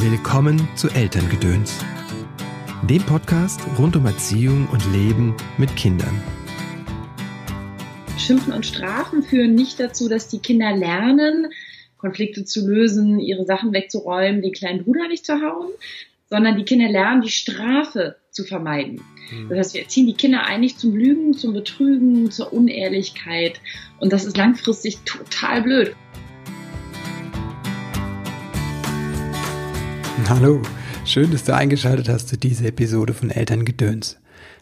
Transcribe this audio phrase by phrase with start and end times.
[0.00, 1.84] Willkommen zu Elterngedöns,
[2.88, 6.22] dem Podcast rund um Erziehung und Leben mit Kindern.
[8.16, 11.48] Schimpfen und Strafen führen nicht dazu, dass die Kinder lernen,
[11.96, 15.70] Konflikte zu lösen, ihre Sachen wegzuräumen, den kleinen Bruder nicht zu hauen,
[16.30, 19.02] sondern die Kinder lernen, die Strafe zu vermeiden.
[19.30, 19.48] Hm.
[19.48, 23.60] Das heißt, wir erziehen die Kinder eigentlich zum Lügen, zum Betrügen, zur Unehrlichkeit.
[23.98, 25.96] Und das ist langfristig total blöd.
[30.28, 30.62] Hallo,
[31.04, 34.16] schön, dass du eingeschaltet hast zu dieser Episode von Elterngedöns.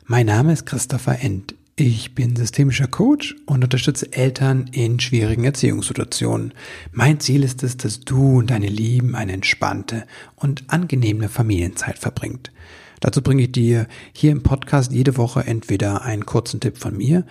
[0.04, 1.54] Mein Name ist Christopher End.
[1.76, 6.52] Ich bin systemischer Coach und unterstütze Eltern in schwierigen Erziehungssituationen.
[6.92, 10.04] Mein Ziel ist es, dass du und deine Lieben eine entspannte
[10.36, 12.52] und angenehme Familienzeit verbringt.
[13.00, 17.24] Dazu bringe ich dir hier im Podcast jede Woche entweder einen kurzen Tipp von mir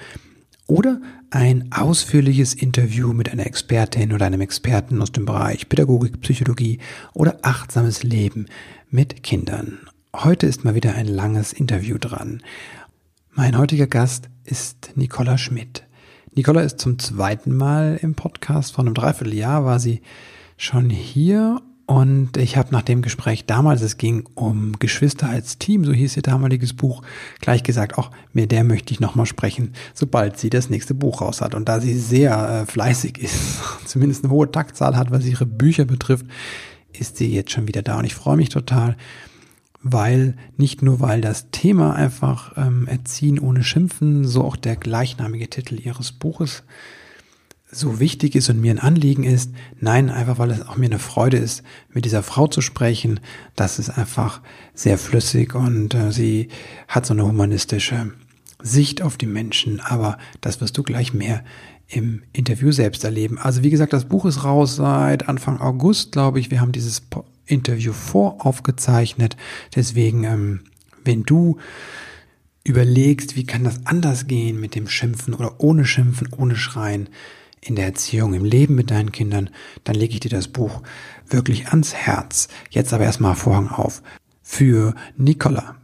[0.68, 6.80] oder ein ausführliches Interview mit einer Expertin oder einem Experten aus dem Bereich Pädagogik, Psychologie
[7.14, 8.48] oder achtsames Leben
[8.90, 9.80] mit Kindern.
[10.16, 12.41] Heute ist mal wieder ein langes Interview dran.
[13.34, 15.84] Mein heutiger Gast ist Nicola Schmidt.
[16.34, 18.74] Nicola ist zum zweiten Mal im Podcast.
[18.74, 20.02] Vor einem Dreivierteljahr war sie
[20.57, 25.86] schon hier und ich habe nach dem Gespräch damals, es ging um Geschwister als Team,
[25.86, 27.04] so hieß ihr damaliges Buch,
[27.41, 31.41] gleich gesagt, auch mit der möchte ich nochmal sprechen, sobald sie das nächste Buch raus
[31.41, 31.54] hat.
[31.54, 35.86] Und da sie sehr äh, fleißig ist, zumindest eine hohe Taktzahl hat, was ihre Bücher
[35.86, 36.26] betrifft,
[36.91, 38.00] ist sie jetzt schon wieder da.
[38.00, 38.98] Und ich freue mich total,
[39.84, 45.52] weil nicht nur weil das Thema einfach ähm, Erziehen ohne Schimpfen, so auch der gleichnamige
[45.52, 46.63] Titel ihres Buches
[47.71, 49.52] so wichtig ist und mir ein Anliegen ist.
[49.80, 51.63] Nein, einfach weil es auch mir eine Freude ist,
[51.94, 53.20] mit dieser Frau zu sprechen.
[53.55, 54.41] Das ist einfach
[54.74, 56.49] sehr flüssig und äh, sie
[56.88, 58.13] hat so eine humanistische
[58.62, 59.80] Sicht auf die Menschen.
[59.80, 61.44] Aber das wirst du gleich mehr
[61.88, 63.38] im Interview selbst erleben.
[63.38, 66.52] Also wie gesagt, das Buch ist raus seit Anfang August, glaube ich.
[66.52, 67.03] Wir haben dieses
[67.46, 69.38] Interview voraufgezeichnet.
[69.75, 70.62] Deswegen, ähm,
[71.03, 71.57] wenn du
[72.63, 77.09] überlegst, wie kann das anders gehen mit dem Schimpfen oder ohne Schimpfen, ohne Schreien,
[77.65, 79.49] in der Erziehung, im Leben mit deinen Kindern,
[79.83, 80.83] dann lege ich dir das Buch
[81.27, 82.47] wirklich ans Herz.
[82.69, 84.03] Jetzt aber erstmal Vorhang auf
[84.43, 85.75] für Nicola.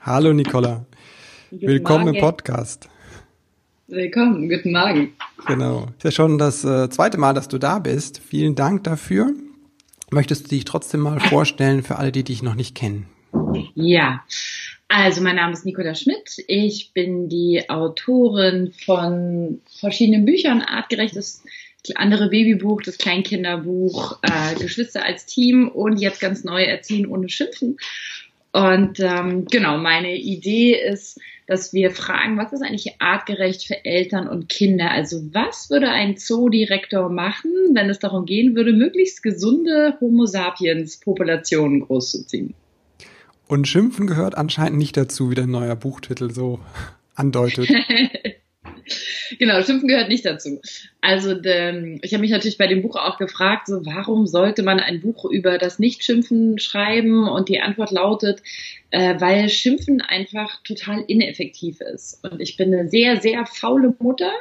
[0.00, 0.84] Hallo Nicola.
[1.50, 2.16] Guten Willkommen Morgen.
[2.16, 2.88] im Podcast.
[3.86, 5.12] Willkommen, guten Morgen.
[5.46, 5.86] Genau.
[5.96, 8.20] Ist ja schon das äh, zweite Mal, dass du da bist.
[8.20, 9.32] Vielen Dank dafür.
[10.10, 13.06] Möchtest du dich trotzdem mal vorstellen für alle, die dich noch nicht kennen?
[13.74, 14.22] Ja,
[14.94, 16.44] also mein Name ist Nicola Schmidt.
[16.48, 21.42] Ich bin die Autorin von verschiedenen Büchern, artgerechtes
[21.94, 27.78] andere Babybuch, das Kleinkinderbuch, äh, Geschwister als Team und jetzt ganz neu Erziehen ohne Schimpfen.
[28.52, 34.28] Und ähm, genau, meine Idee ist, dass wir fragen, was ist eigentlich artgerecht für Eltern
[34.28, 34.90] und Kinder?
[34.90, 41.00] Also was würde ein Zoodirektor machen, wenn es darum gehen würde, möglichst gesunde Homo sapiens
[41.00, 42.52] Populationen großzuziehen?
[43.52, 46.58] Und Schimpfen gehört anscheinend nicht dazu, wie der neue Buchtitel so
[47.14, 47.68] andeutet.
[49.38, 50.62] genau, Schimpfen gehört nicht dazu.
[51.02, 54.80] Also ähm, ich habe mich natürlich bei dem Buch auch gefragt, so warum sollte man
[54.80, 57.28] ein Buch über das Nichtschimpfen schreiben?
[57.28, 58.40] Und die Antwort lautet,
[58.90, 62.24] äh, weil Schimpfen einfach total ineffektiv ist.
[62.24, 64.32] Und ich bin eine sehr, sehr faule Mutter.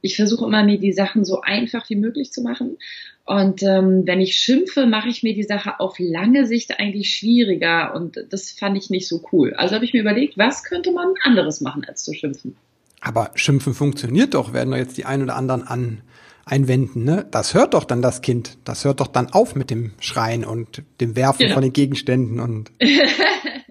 [0.00, 2.76] Ich versuche immer, mir die Sachen so einfach wie möglich zu machen.
[3.24, 7.94] Und ähm, wenn ich schimpfe, mache ich mir die Sache auf lange Sicht eigentlich schwieriger
[7.94, 9.54] und das fand ich nicht so cool.
[9.54, 12.56] Also habe ich mir überlegt, was könnte man anderes machen als zu schimpfen.
[13.00, 16.02] Aber Schimpfen funktioniert doch, werden doch jetzt die ein oder anderen an
[16.44, 17.26] einwenden, ne?
[17.30, 18.58] Das hört doch dann das Kind.
[18.64, 21.54] Das hört doch dann auf mit dem Schreien und dem Werfen genau.
[21.54, 22.72] von den Gegenständen und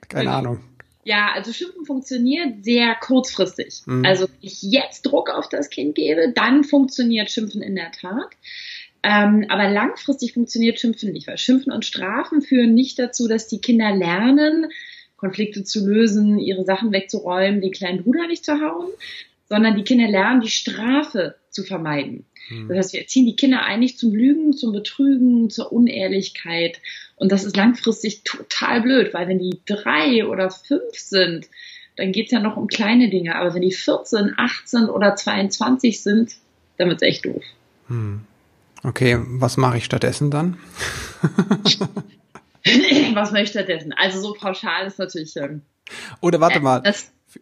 [0.08, 0.32] keine genau.
[0.32, 0.60] Ahnung.
[1.04, 3.82] Ja, also Schimpfen funktioniert sehr kurzfristig.
[3.86, 4.06] Mhm.
[4.06, 8.30] Also wenn ich jetzt Druck auf das Kind gebe, dann funktioniert Schimpfen in der Tat.
[9.04, 13.60] Ähm, aber langfristig funktioniert Schimpfen nicht, weil Schimpfen und Strafen führen nicht dazu, dass die
[13.60, 14.68] Kinder lernen,
[15.18, 18.90] Konflikte zu lösen, ihre Sachen wegzuräumen, den kleinen Bruder nicht zu hauen,
[19.50, 22.26] sondern die Kinder lernen, die Strafe zu vermeiden.
[22.48, 22.68] Hm.
[22.68, 26.80] Das heißt, wir erziehen die Kinder eigentlich zum Lügen, zum Betrügen, zur Unehrlichkeit.
[27.16, 31.48] Und das ist langfristig total blöd, weil wenn die drei oder fünf sind,
[31.98, 33.36] dann geht's ja noch um kleine Dinge.
[33.36, 36.36] Aber wenn die 14, 18 oder 22 sind,
[36.78, 37.44] dann wird's echt doof.
[37.88, 38.22] Hm.
[38.84, 40.58] Okay, was mache ich stattdessen dann?
[43.14, 43.94] was mache ich stattdessen?
[43.94, 45.36] Also so pauschal ist natürlich.
[45.36, 45.62] Ähm,
[46.20, 46.84] Oder warte äh, mal.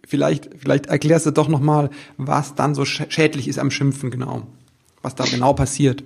[0.06, 4.48] Vielleicht, vielleicht erklärst du doch nochmal, was dann so schädlich ist am Schimpfen genau.
[5.02, 6.04] Was da genau passiert.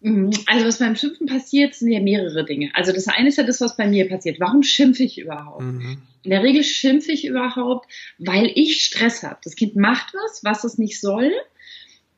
[0.00, 0.30] Mhm.
[0.46, 2.70] Also was beim Schimpfen passiert, sind ja mehrere Dinge.
[2.74, 4.38] Also das eine ist ja das, was bei mir passiert.
[4.38, 5.62] Warum schimpfe ich überhaupt?
[5.62, 6.02] Mhm.
[6.22, 9.38] In der Regel schimpfe ich überhaupt, weil ich Stress habe.
[9.42, 11.32] Das Kind macht was, was es nicht soll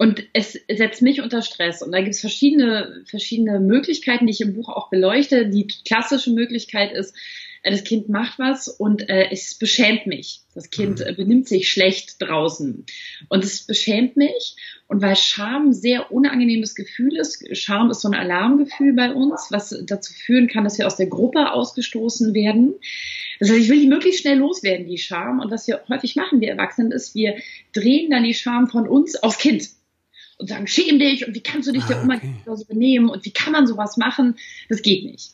[0.01, 1.83] Und es setzt mich unter Stress.
[1.83, 5.51] Und da gibt es verschiedene, verschiedene Möglichkeiten, die ich im Buch auch beleuchte.
[5.51, 7.15] Die klassische Möglichkeit ist,
[7.63, 10.41] äh, das Kind macht was und äh, es beschämt mich.
[10.55, 12.87] Das Kind äh, benimmt sich schlecht draußen.
[13.29, 14.57] Und es beschämt mich.
[14.89, 19.49] Und weil Scham ein sehr unangenehmes Gefühl ist, Scham ist so ein Alarmgefühl bei uns,
[19.51, 22.73] was dazu führen kann, dass wir aus der Gruppe ausgestoßen werden.
[23.39, 25.41] Das heißt, ich will die möglichst schnell loswerden, die Scham.
[25.41, 27.37] Und was wir häufig machen, wir Erwachsenen, ist, wir
[27.75, 29.69] drehen dann die Scham von uns aufs Kind
[30.41, 32.35] und sagen, schäm dich und wie kannst du dich ah, der Oma okay.
[32.47, 34.37] so benehmen und wie kann man sowas machen?
[34.69, 35.33] Das geht nicht.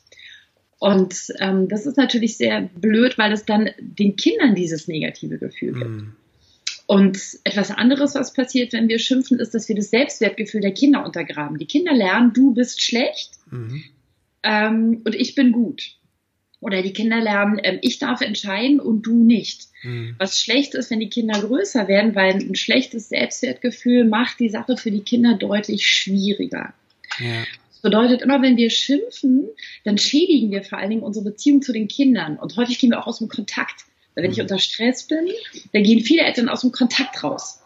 [0.79, 5.73] Und ähm, das ist natürlich sehr blöd, weil es dann den Kindern dieses negative Gefühl
[5.73, 5.91] gibt.
[5.91, 6.17] Mm.
[6.87, 11.05] Und etwas anderes, was passiert, wenn wir schimpfen, ist, dass wir das Selbstwertgefühl der Kinder
[11.05, 11.58] untergraben.
[11.58, 13.82] Die Kinder lernen, du bist schlecht mhm.
[14.44, 15.97] ähm, und ich bin gut.
[16.61, 19.69] Oder die Kinder lernen, ähm, ich darf entscheiden und du nicht.
[19.82, 20.14] Mhm.
[20.19, 24.76] Was schlecht ist, wenn die Kinder größer werden, weil ein schlechtes Selbstwertgefühl macht die Sache
[24.76, 26.73] für die Kinder deutlich schwieriger.
[27.19, 27.44] Ja.
[27.70, 29.44] Das bedeutet, immer wenn wir schimpfen,
[29.85, 32.38] dann schädigen wir vor allen Dingen unsere Beziehung zu den Kindern.
[32.38, 33.85] Und häufig gehen wir auch aus dem Kontakt.
[34.14, 34.44] Weil wenn ich mhm.
[34.44, 35.26] unter Stress bin,
[35.73, 37.61] dann gehen viele Eltern aus dem Kontakt raus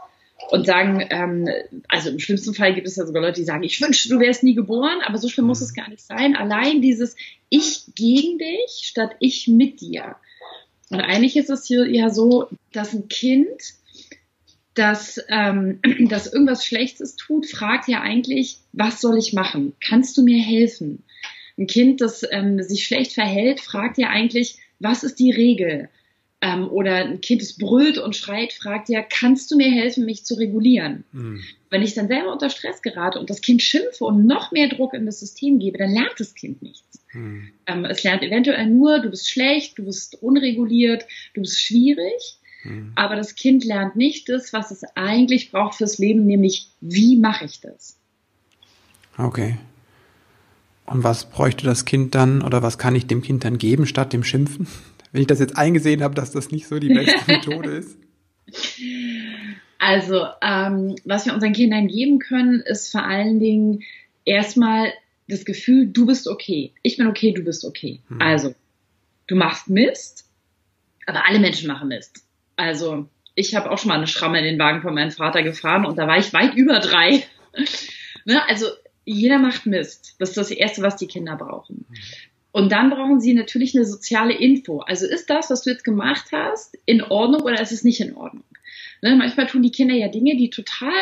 [0.51, 1.49] und sagen, ähm,
[1.89, 4.43] also im schlimmsten Fall gibt es ja sogar Leute, die sagen, ich wünschte, du wärst
[4.43, 5.67] nie geboren, aber so schlimm muss mhm.
[5.67, 6.37] es gar nicht sein.
[6.37, 7.17] Allein dieses
[7.49, 10.17] Ich gegen dich statt ich mit dir.
[10.91, 13.49] Und eigentlich ist es hier ja so, dass ein Kind,
[14.75, 19.75] das, ähm, das irgendwas Schlechtes tut, fragt ja eigentlich, was soll ich machen?
[19.87, 21.05] Kannst du mir helfen?
[21.57, 25.91] Ein Kind, das ähm, sich schlecht verhält, fragt ja eigentlich, was ist die Regel?
[26.43, 30.25] Ähm, oder ein Kind, das brüllt und schreit, fragt ja, kannst du mir helfen, mich
[30.25, 31.05] zu regulieren?
[31.13, 31.43] Mhm.
[31.69, 34.95] Wenn ich dann selber unter Stress gerate und das Kind schimpfe und noch mehr Druck
[34.95, 37.01] in das System gebe, dann lernt das Kind nichts.
[37.13, 37.51] Mhm.
[37.67, 41.05] Ähm, es lernt eventuell nur, du bist schlecht, du bist unreguliert,
[41.35, 42.39] du bist schwierig.
[42.65, 42.93] Mhm.
[42.95, 47.45] Aber das Kind lernt nicht das, was es eigentlich braucht fürs Leben, nämlich wie mache
[47.45, 47.97] ich das?
[49.19, 49.59] Okay.
[50.87, 54.13] Und was bräuchte das Kind dann oder was kann ich dem Kind dann geben statt
[54.13, 54.67] dem Schimpfen?
[55.13, 57.99] Wenn ich das jetzt eingesehen habe, dass das nicht so die beste Methode ist?
[59.79, 63.83] Also, ähm, was wir unseren Kindern geben können, ist vor allen Dingen
[64.25, 64.93] erstmal
[65.29, 66.73] das Gefühl, du bist okay.
[66.83, 68.01] Ich bin okay, du bist okay.
[68.09, 68.21] Hm.
[68.21, 68.55] Also,
[69.27, 70.29] du machst Mist,
[71.07, 72.25] aber alle Menschen machen Mist.
[72.57, 75.87] Also, ich habe auch schon mal eine Schramme in den Wagen von meinem Vater gefahren
[75.87, 77.25] und da war ich weit über drei.
[78.25, 78.47] ne?
[78.49, 78.67] Also,
[79.05, 80.15] jeder macht Mist.
[80.19, 81.87] Das ist das Erste, was die Kinder brauchen.
[82.53, 84.81] Und dann brauchen sie natürlich eine soziale Info.
[84.81, 88.17] Also ist das, was du jetzt gemacht hast, in Ordnung oder ist es nicht in
[88.17, 88.45] Ordnung?
[89.03, 90.93] Ne, manchmal tun die Kinder ja Dinge, die total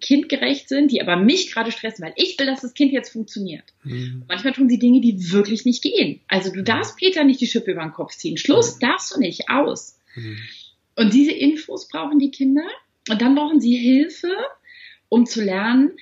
[0.00, 3.64] kindgerecht sind, die aber mich gerade stressen, weil ich will, dass das Kind jetzt funktioniert.
[3.82, 4.24] Mhm.
[4.28, 6.20] Manchmal tun sie Dinge, die wirklich nicht gehen.
[6.28, 8.36] Also du darfst Peter nicht die Schippe über den Kopf ziehen.
[8.36, 8.80] Schluss, mhm.
[8.80, 9.98] darfst du nicht, aus.
[10.14, 10.38] Mhm.
[10.96, 12.68] Und diese Infos brauchen die Kinder.
[13.08, 14.32] Und dann brauchen sie Hilfe,
[15.08, 15.92] um zu lernen,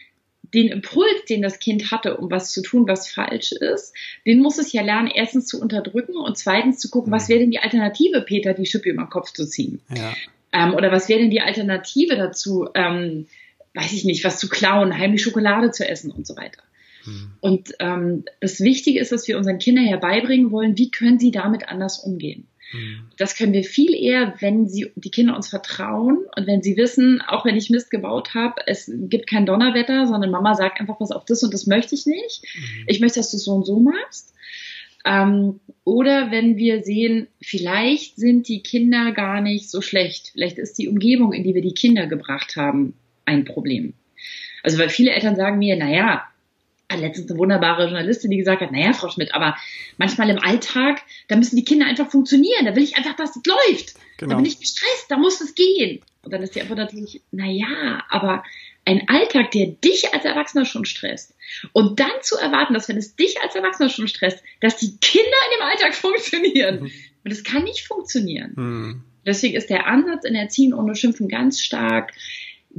[0.55, 3.95] den Impuls, den das Kind hatte, um was zu tun, was falsch ist,
[4.27, 7.29] den muss es ja lernen, erstens zu unterdrücken und zweitens zu gucken, was mhm.
[7.29, 9.81] wäre denn die Alternative, Peter, die Schippe über den Kopf zu ziehen?
[9.95, 10.15] Ja.
[10.53, 13.27] Ähm, oder was wäre denn die Alternative dazu, ähm,
[13.75, 16.63] weiß ich nicht, was zu klauen, heimlich Schokolade zu essen und so weiter.
[17.05, 17.31] Mhm.
[17.41, 21.69] Und ähm, das Wichtige ist, dass wir unseren Kindern herbeibringen wollen, wie können sie damit
[21.69, 22.47] anders umgehen.
[22.73, 23.11] Mhm.
[23.17, 27.23] Das können wir viel eher, wenn sie die Kinder uns vertrauen und wenn sie wissen,
[27.27, 31.13] auch wenn ich Mist gebaut habe, es gibt kein Donnerwetter, sondern Mama sagt einfach, was
[31.13, 32.43] auf das und das möchte ich nicht.
[32.55, 32.85] Mhm.
[32.87, 34.35] Ich möchte, dass du es so und so machst.
[35.05, 40.31] Ähm, oder wenn wir sehen, vielleicht sind die Kinder gar nicht so schlecht.
[40.33, 43.95] Vielleicht ist die Umgebung, in die wir die Kinder gebracht haben, ein Problem.
[44.63, 46.25] Also weil viele Eltern sagen mir, naja,
[46.97, 49.57] letztens eine wunderbare Journalistin, die gesagt hat, naja, Frau Schmidt, aber
[49.99, 52.65] manchmal im Alltag, da müssen die Kinder einfach funktionieren.
[52.65, 53.95] Da will ich einfach, dass es läuft.
[54.17, 54.31] Genau.
[54.31, 56.01] Da bin ich gestresst, da muss es gehen.
[56.23, 58.43] Und dann ist die Antwort natürlich, naja, aber
[58.85, 61.35] ein Alltag, der dich als Erwachsener schon stresst.
[61.73, 65.27] Und dann zu erwarten, dass wenn es dich als Erwachsener schon stresst, dass die Kinder
[65.27, 66.81] in dem Alltag funktionieren.
[66.81, 66.91] Mhm.
[67.25, 68.53] Und das kann nicht funktionieren.
[68.57, 69.05] Mhm.
[69.27, 72.13] Deswegen ist der Ansatz in Erziehen ohne Schimpfen ganz stark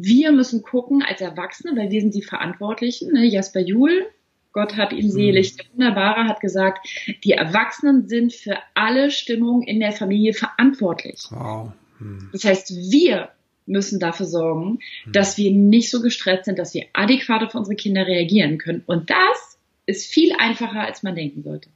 [0.03, 3.11] wir müssen gucken als Erwachsene, weil wir sind die Verantwortlichen.
[3.13, 3.25] Ne?
[3.25, 4.07] Jasper Juhl,
[4.51, 6.87] Gott hat ihn selig, der Wunderbare hat gesagt,
[7.23, 11.21] die Erwachsenen sind für alle Stimmungen in der Familie verantwortlich.
[11.29, 11.71] Wow.
[11.99, 12.29] Hm.
[12.31, 13.29] Das heißt, wir
[13.65, 15.13] müssen dafür sorgen, hm.
[15.13, 18.83] dass wir nicht so gestresst sind, dass wir adäquat auf unsere Kinder reagieren können.
[18.87, 21.69] Und das ist viel einfacher, als man denken sollte.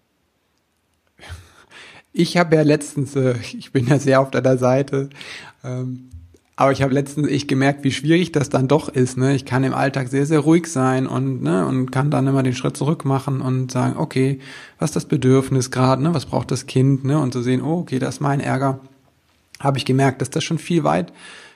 [2.11, 5.09] Ich habe ja letztens, äh, ich bin ja sehr auf deiner Seite,
[5.63, 6.09] ähm,
[6.55, 9.17] aber ich habe letztens echt gemerkt, wie schwierig das dann doch ist.
[9.17, 9.35] Ne?
[9.35, 12.53] Ich kann im Alltag sehr, sehr ruhig sein und, ne, und kann dann immer den
[12.53, 14.39] Schritt zurück machen und sagen, okay,
[14.77, 16.13] was ist das Bedürfnis gerade, ne?
[16.13, 17.19] was braucht das Kind, ne?
[17.19, 18.79] Und zu sehen, oh, okay, das ist mein Ärger.
[19.59, 21.11] Habe ich gemerkt, dass das schon viel weit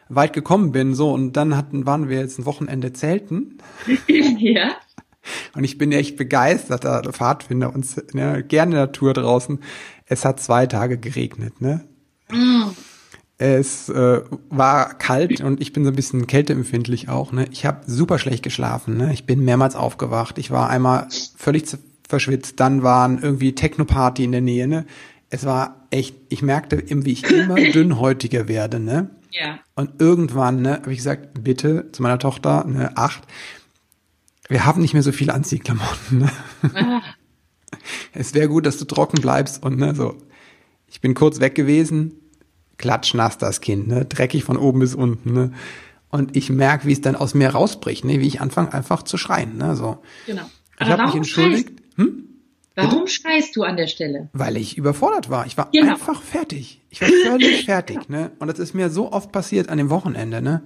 [0.10, 3.58] weit gekommen bin, so, und dann hatten, waren wir jetzt ein Wochenende zelten.
[4.08, 4.72] ja.
[5.56, 9.60] Und ich bin echt begeisterter Pfadfinder und ne, gerne Natur draußen.
[10.06, 11.84] Es hat zwei Tage geregnet, ne?
[12.30, 12.70] Mm.
[13.40, 17.32] Es äh, war kalt und ich bin so ein bisschen kälteempfindlich auch.
[17.32, 17.48] Ne?
[17.52, 18.98] Ich habe super schlecht geschlafen.
[18.98, 19.14] Ne?
[19.14, 20.40] Ich bin mehrmals aufgewacht.
[20.40, 21.66] Ich war einmal völlig
[22.08, 22.60] verschwitzt.
[22.60, 24.68] Dann waren irgendwie Techno-Party in der Nähe.
[24.68, 24.88] Ne?
[25.30, 28.80] Es war echt, ich merkte, wie ich immer dünnhäutiger werde.
[28.80, 29.12] Ne?
[29.32, 29.60] Ja.
[29.76, 33.24] Und irgendwann ne, habe ich gesagt, bitte zu meiner Tochter, ne, acht,
[34.50, 36.20] wir haben nicht mehr so viele Anziehklamotten.
[36.20, 36.32] Ne?
[36.74, 37.02] Ah.
[38.14, 40.16] Es wäre gut, dass du trocken bleibst und ne, so.
[40.88, 42.14] Ich bin kurz weg gewesen,
[42.78, 45.52] klatschnass das Kind, ne, dreckig von oben bis unten, ne.
[46.10, 49.18] Und ich merke, wie es dann aus mir rausbricht, ne, wie ich anfange einfach zu
[49.18, 50.00] schreien, ne, so.
[50.26, 50.44] Genau.
[50.78, 51.70] Aber ich habe mich entschuldigt.
[51.96, 52.24] Hm?
[52.76, 53.12] Warum Bitte?
[53.12, 54.30] schreist du an der Stelle?
[54.34, 55.48] Weil ich überfordert war.
[55.48, 55.94] Ich war genau.
[55.94, 56.80] einfach fertig.
[56.92, 58.32] Ich war völlig fertig, ne?
[58.38, 60.62] Und das ist mir so oft passiert an dem Wochenende, ne?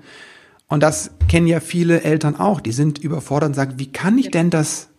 [0.67, 2.59] Und das kennen ja viele Eltern auch.
[2.59, 4.89] Die sind überfordert und sagen, wie kann ich denn das,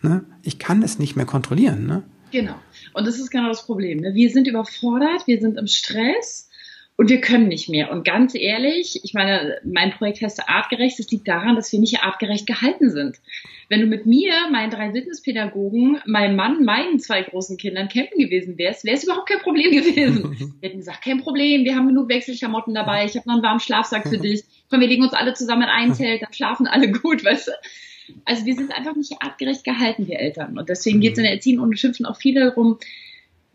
[0.00, 0.24] ne?
[0.42, 2.04] Ich kann es nicht mehr kontrollieren, ne?
[2.30, 2.54] Genau.
[2.96, 4.00] Und das ist genau das Problem.
[4.00, 4.14] Ne?
[4.14, 6.48] Wir sind überfordert, wir sind im Stress
[6.96, 7.90] und wir können nicht mehr.
[7.90, 10.98] Und ganz ehrlich, ich meine, mein Projekt heißt artgerecht.
[10.98, 13.18] Es liegt daran, dass wir nicht artgerecht gehalten sind.
[13.68, 18.56] Wenn du mit mir, meinen drei Witnesspädagogen, meinem Mann, meinen zwei großen Kindern campen gewesen
[18.56, 20.54] wärst, wäre es überhaupt kein Problem gewesen.
[20.60, 23.60] Wir hätten gesagt, kein Problem, wir haben genug Wechselklamotten dabei, ich habe noch einen warmen
[23.60, 26.90] Schlafsack für dich komm, wir legen uns alle zusammen in ein Zelt, dann schlafen alle
[26.90, 27.52] gut, weißt du?
[28.24, 30.58] Also wir sind einfach nicht artgerecht gehalten, wir Eltern.
[30.58, 32.78] Und deswegen geht es in der Erziehung und Schimpfen auch viel darum,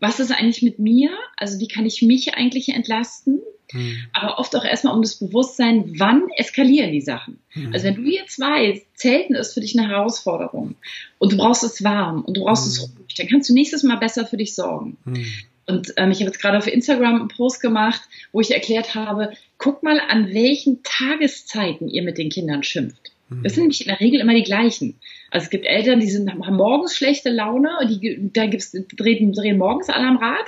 [0.00, 1.10] was ist eigentlich mit mir?
[1.36, 3.40] Also wie kann ich mich eigentlich entlasten?
[3.72, 3.98] Mhm.
[4.12, 7.38] Aber oft auch erstmal um das Bewusstsein, wann eskalieren die Sachen.
[7.54, 7.72] Mhm.
[7.72, 10.74] Also wenn du jetzt weißt, Zelten ist für dich eine Herausforderung
[11.18, 12.70] und du brauchst es warm und du brauchst mhm.
[12.70, 14.96] es ruhig, dann kannst du nächstes Mal besser für dich sorgen.
[15.04, 15.26] Mhm.
[15.66, 19.32] Und ähm, ich habe jetzt gerade auf Instagram einen Post gemacht, wo ich erklärt habe,
[19.58, 23.12] guck mal, an welchen Tageszeiten ihr mit den Kindern schimpft.
[23.32, 23.42] Mhm.
[23.42, 25.00] Das sind nämlich in der Regel immer die gleichen.
[25.30, 29.58] Also es gibt Eltern, die sind, haben morgens schlechte Laune, die, da gibt's, drehen, drehen
[29.58, 30.46] morgens alle am Rad.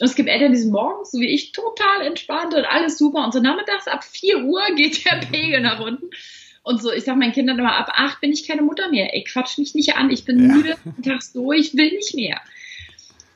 [0.00, 3.24] Und es gibt Eltern, die sind morgens, so wie ich, total entspannt und alles super.
[3.24, 6.10] Und so nachmittags ab 4 Uhr geht der Pegel nach unten.
[6.62, 9.14] Und so, ich sage meinen Kindern immer, ab 8 bin ich keine Mutter mehr.
[9.14, 10.54] Ey, quatsch mich nicht an, ich bin ja.
[10.54, 12.40] müde, tags durch, will nicht mehr.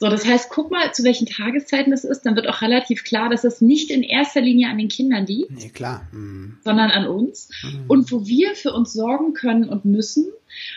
[0.02, 3.28] So, das heißt, guck mal, zu welchen Tageszeiten das ist, dann wird auch relativ klar,
[3.28, 5.52] dass es nicht in erster Linie an den Kindern liegt.
[5.52, 6.08] Nee, klar.
[6.10, 6.58] Mhm.
[6.64, 7.50] Sondern an uns.
[7.62, 7.84] Mhm.
[7.86, 10.26] Und wo wir für uns sorgen können und müssen.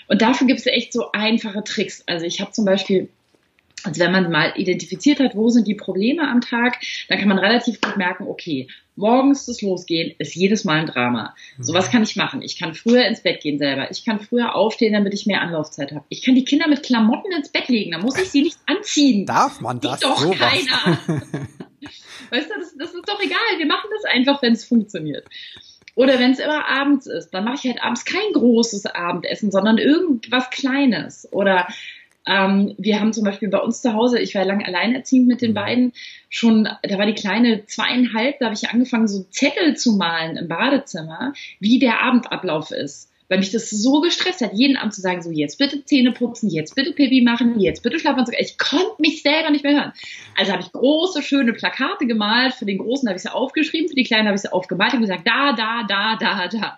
[0.07, 2.03] Und dafür gibt es echt so einfache Tricks.
[2.05, 3.09] Also ich habe zum Beispiel
[3.85, 7.39] also wenn man mal identifiziert hat, wo sind die Probleme am Tag, dann kann man
[7.39, 11.35] relativ gut merken, okay, morgens das Losgehen ist jedes Mal ein Drama.
[11.59, 12.41] So was kann ich machen.
[12.41, 13.91] Ich kann früher ins Bett gehen selber.
[13.91, 16.05] Ich kann früher aufstehen, damit ich mehr Anlaufzeit habe.
[16.09, 17.91] Ich kann die Kinder mit Klamotten ins Bett legen.
[17.91, 19.25] Da muss ich sie nicht anziehen.
[19.25, 19.99] Darf man das?
[19.99, 20.99] Sieht doch so keiner.
[22.31, 23.37] weißt du, das, das ist doch egal.
[23.57, 25.25] Wir machen das einfach, wenn es funktioniert.
[25.95, 29.77] Oder wenn es immer abends ist, dann mache ich halt abends kein großes Abendessen, sondern
[29.77, 31.27] irgendwas Kleines.
[31.31, 31.67] Oder
[32.25, 35.51] ähm, wir haben zum Beispiel bei uns zu Hause, ich war lange alleinerziehend mit den
[35.51, 35.55] mhm.
[35.55, 35.93] beiden,
[36.29, 40.47] schon, da war die kleine zweieinhalb, da habe ich angefangen, so Zettel zu malen im
[40.47, 43.11] Badezimmer, wie der Abendablauf ist.
[43.27, 46.47] Weil mich das so gestresst hat, jeden Abend zu sagen, so jetzt bitte Zähne putzen,
[46.47, 48.23] jetzt bitte Pipi machen, jetzt bitte schlafen.
[48.37, 49.93] Ich konnte mich selber nicht mehr hören.
[50.37, 52.53] Also habe ich große, schöne Plakate gemalt.
[52.53, 55.01] Für den Großen habe ich sie aufgeschrieben, für die Kleinen habe ich sie aufgemalt und
[55.01, 56.77] gesagt, da, da, da, da, da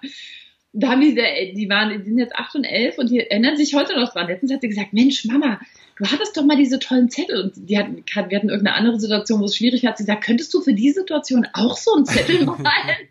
[0.80, 1.16] da haben die,
[1.56, 4.28] die waren, die sind jetzt acht und elf und die erinnern sich heute noch dran.
[4.28, 5.60] Letztens hat sie gesagt, Mensch, Mama,
[5.98, 9.40] du hattest doch mal diese tollen Zettel und die hatten, wir hatten irgendeine andere Situation,
[9.42, 9.96] wo es schwierig war.
[9.98, 13.08] Sie gesagt, könntest du für die Situation auch so einen Zettel malen?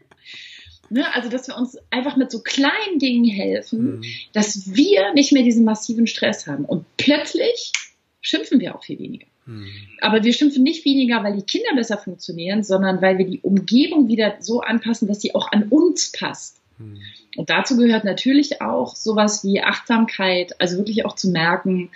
[0.91, 1.13] ne?
[1.15, 4.05] Also, dass wir uns einfach mit so kleinen Dingen helfen, mhm.
[4.33, 6.65] dass wir nicht mehr diesen massiven Stress haben.
[6.65, 7.73] Und plötzlich
[8.21, 9.27] schimpfen wir auch viel weniger.
[9.47, 9.67] Mhm.
[10.01, 14.07] Aber wir schimpfen nicht weniger, weil die Kinder besser funktionieren, sondern weil wir die Umgebung
[14.07, 16.61] wieder so anpassen, dass sie auch an uns passt.
[16.79, 17.01] Mhm.
[17.37, 21.91] Und dazu gehört natürlich auch sowas wie Achtsamkeit, also wirklich auch zu merken,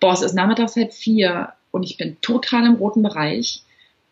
[0.00, 3.62] boah, es ist nachmittags halb vier und ich bin total im roten Bereich.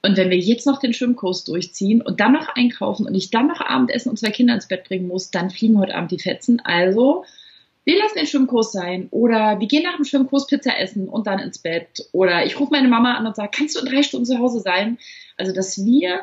[0.03, 3.49] Und wenn wir jetzt noch den Schwimmkurs durchziehen und dann noch einkaufen und ich dann
[3.49, 6.61] noch Abendessen und zwei Kinder ins Bett bringen muss, dann fliegen heute Abend die Fetzen.
[6.65, 7.25] Also,
[7.85, 11.41] wir lassen den Schwimmkurs sein oder wir gehen nach dem Schwimmkurs Pizza essen und dann
[11.41, 12.09] ins Bett.
[12.13, 14.61] Oder ich rufe meine Mama an und sage, kannst du in drei Stunden zu Hause
[14.61, 14.99] sein?
[15.37, 16.21] Also, dass wir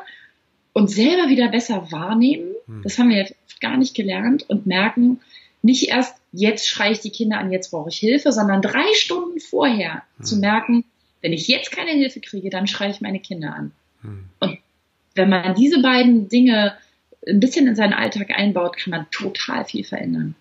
[0.72, 2.54] uns selber wieder besser wahrnehmen.
[2.66, 2.82] Hm.
[2.82, 5.20] Das haben wir jetzt gar nicht gelernt und merken,
[5.62, 9.40] nicht erst jetzt schreie ich die Kinder an, jetzt brauche ich Hilfe, sondern drei Stunden
[9.40, 10.24] vorher hm.
[10.24, 10.84] zu merken,
[11.22, 13.72] wenn ich jetzt keine Hilfe kriege, dann schreie ich meine Kinder an.
[14.02, 14.24] Hm.
[14.40, 14.58] Und
[15.14, 16.74] wenn man diese beiden Dinge
[17.26, 20.34] ein bisschen in seinen Alltag einbaut, kann man total viel verändern.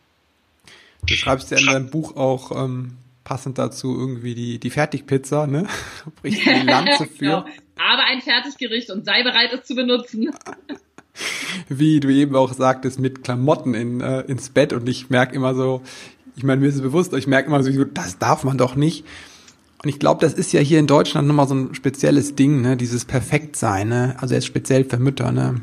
[1.05, 5.67] Du schreibst ja in deinem Buch auch ähm, passend dazu irgendwie die, die Fertigpizza, ne?
[6.21, 7.19] Bricht die Lanze für.
[7.19, 7.45] genau
[7.79, 10.31] habe ein Fertiggericht und sei bereit, es zu benutzen.
[11.69, 15.55] wie du eben auch sagtest, mit Klamotten in, äh, ins Bett und ich merke immer
[15.55, 15.81] so,
[16.35, 19.05] ich meine, mir ist es bewusst, ich merke immer so, das darf man doch nicht.
[19.83, 22.77] Und ich glaube, das ist ja hier in Deutschland nochmal so ein spezielles Ding, ne?
[22.77, 24.15] dieses Perfektsein, ne?
[24.19, 25.31] also jetzt speziell für Mütter.
[25.31, 25.61] Ne?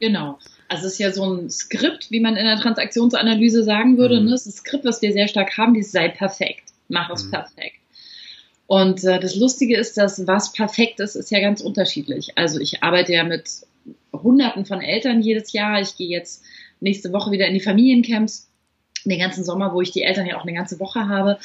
[0.00, 0.38] Genau.
[0.68, 4.20] Also es ist ja so ein Skript, wie man in der Transaktionsanalyse sagen würde.
[4.20, 4.26] Mhm.
[4.26, 4.34] Ne?
[4.34, 7.30] Es ist ein Skript, was wir sehr stark haben, dieses sei perfekt, mach es mhm.
[7.30, 7.76] perfekt.
[8.66, 12.36] Und äh, das Lustige ist, dass was perfekt ist, ist ja ganz unterschiedlich.
[12.36, 13.48] Also ich arbeite ja mit
[14.12, 15.80] Hunderten von Eltern jedes Jahr.
[15.80, 16.42] Ich gehe jetzt
[16.80, 18.50] nächste Woche wieder in die Familiencamps,
[19.04, 21.38] den ganzen Sommer, wo ich die Eltern ja auch eine ganze Woche habe.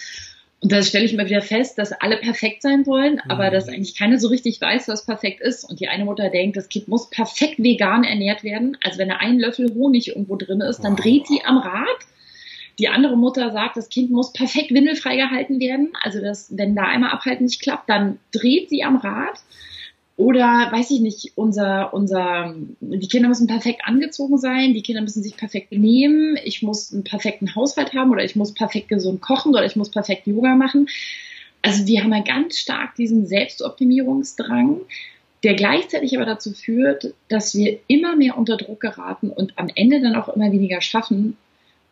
[0.59, 3.31] Und da stelle ich immer wieder fest, dass alle perfekt sein wollen, mhm.
[3.31, 5.63] aber dass eigentlich keiner so richtig weiß, was perfekt ist.
[5.63, 8.75] Und die eine Mutter denkt, das Kind muss perfekt vegan ernährt werden.
[8.83, 11.97] Also wenn da ein Löffel Honig irgendwo drin ist, dann dreht sie am Rad.
[12.79, 15.93] Die andere Mutter sagt, das Kind muss perfekt windelfrei gehalten werden.
[16.01, 19.39] Also dass, wenn da einmal abhalten nicht klappt, dann dreht sie am Rad.
[20.17, 25.21] Oder weiß ich nicht, unser, unser, die Kinder müssen perfekt angezogen sein, die Kinder müssen
[25.21, 29.51] sich perfekt benehmen, ich muss einen perfekten Haushalt haben oder ich muss perfekt gesund kochen
[29.51, 30.89] oder ich muss perfekt Yoga machen.
[31.61, 34.81] Also die haben ja ganz stark diesen Selbstoptimierungsdrang,
[35.43, 40.01] der gleichzeitig aber dazu führt, dass wir immer mehr unter Druck geraten und am Ende
[40.01, 41.37] dann auch immer weniger schaffen.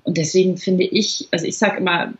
[0.03, 2.13] Und deswegen finde ich, also ich sage immer,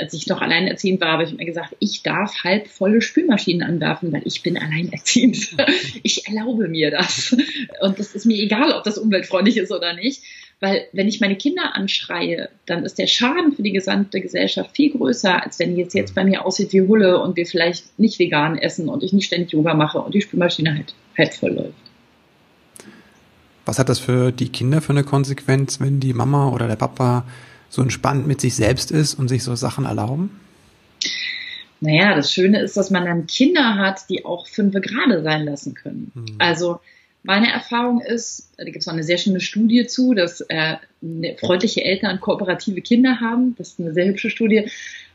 [0.00, 4.12] als ich noch alleinerziehend war, habe ich mir gesagt, ich darf halb volle Spülmaschinen anwerfen,
[4.12, 5.56] weil ich bin alleinerziehend.
[6.02, 7.36] Ich erlaube mir das.
[7.80, 10.22] Und das ist mir egal, ob das umweltfreundlich ist oder nicht.
[10.60, 14.90] Weil wenn ich meine Kinder anschreie, dann ist der Schaden für die gesamte Gesellschaft viel
[14.90, 18.58] größer, als wenn jetzt jetzt bei mir aussieht wie Hulle und wir vielleicht nicht vegan
[18.58, 21.74] essen und ich nicht ständig Yoga mache und die Spülmaschine halt, halt voll läuft.
[23.64, 27.24] Was hat das für die Kinder für eine Konsequenz, wenn die Mama oder der Papa
[27.70, 30.38] so entspannt mit sich selbst ist und sich so Sachen erlauben?
[31.80, 35.74] Naja, das Schöne ist, dass man dann Kinder hat, die auch fünfe gerade sein lassen
[35.74, 36.12] können.
[36.14, 36.34] Mhm.
[36.38, 36.80] Also
[37.22, 40.76] meine Erfahrung ist, da gibt es auch eine sehr schöne Studie zu, dass äh,
[41.38, 43.54] freundliche Eltern kooperative Kinder haben.
[43.56, 44.70] Das ist eine sehr hübsche Studie.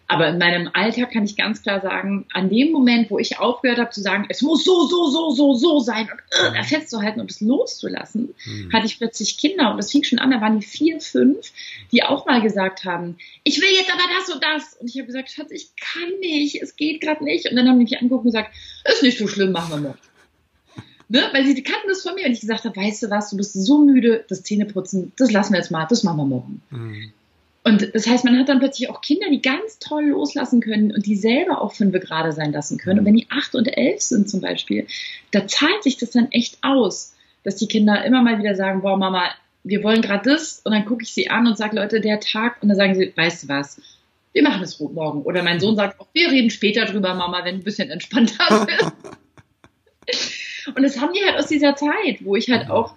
[0.08, 3.80] Aber in meinem Alltag kann ich ganz klar sagen, an dem Moment, wo ich aufgehört
[3.80, 7.20] habe zu sagen, es muss so, so, so, so, so sein und äh, da festzuhalten
[7.20, 8.72] und es loszulassen, mhm.
[8.72, 11.52] hatte ich plötzlich Kinder und das fing schon an, da waren die vier, fünf,
[11.92, 14.78] die auch mal gesagt haben, ich will jetzt aber das und das.
[14.80, 17.50] Und ich habe gesagt, Schatz, ich kann nicht, es geht gerade nicht.
[17.50, 20.00] Und dann haben die mich angeguckt und gesagt, ist nicht so schlimm, machen wir morgen.
[21.08, 21.24] Ne?
[21.34, 23.54] Weil sie kannten das von mir und ich gesagt habe, weißt du was, du bist
[23.54, 26.62] so müde, das Zähneputzen, das lassen wir jetzt mal, das machen wir morgen.
[26.70, 27.14] Mhm.
[27.68, 31.08] Und das heißt, man hat dann plötzlich auch Kinder, die ganz toll loslassen können und
[31.08, 33.00] die selber auch fünf gerade sein lassen können.
[33.00, 34.86] Und wenn die acht und elf sind zum Beispiel,
[35.32, 38.98] da zahlt sich das dann echt aus, dass die Kinder immer mal wieder sagen, boah,
[38.98, 39.32] Mama,
[39.64, 40.62] wir wollen gerade das.
[40.64, 42.62] Und dann gucke ich sie an und sage, Leute, der Tag.
[42.62, 43.82] Und dann sagen sie, weißt du was,
[44.32, 45.24] wir machen es morgen.
[45.24, 48.68] Oder mein Sohn sagt auch, wir reden später drüber, Mama, wenn du ein bisschen entspannter
[48.68, 48.92] bist.
[50.76, 52.94] und das haben die halt aus dieser Zeit, wo ich halt auch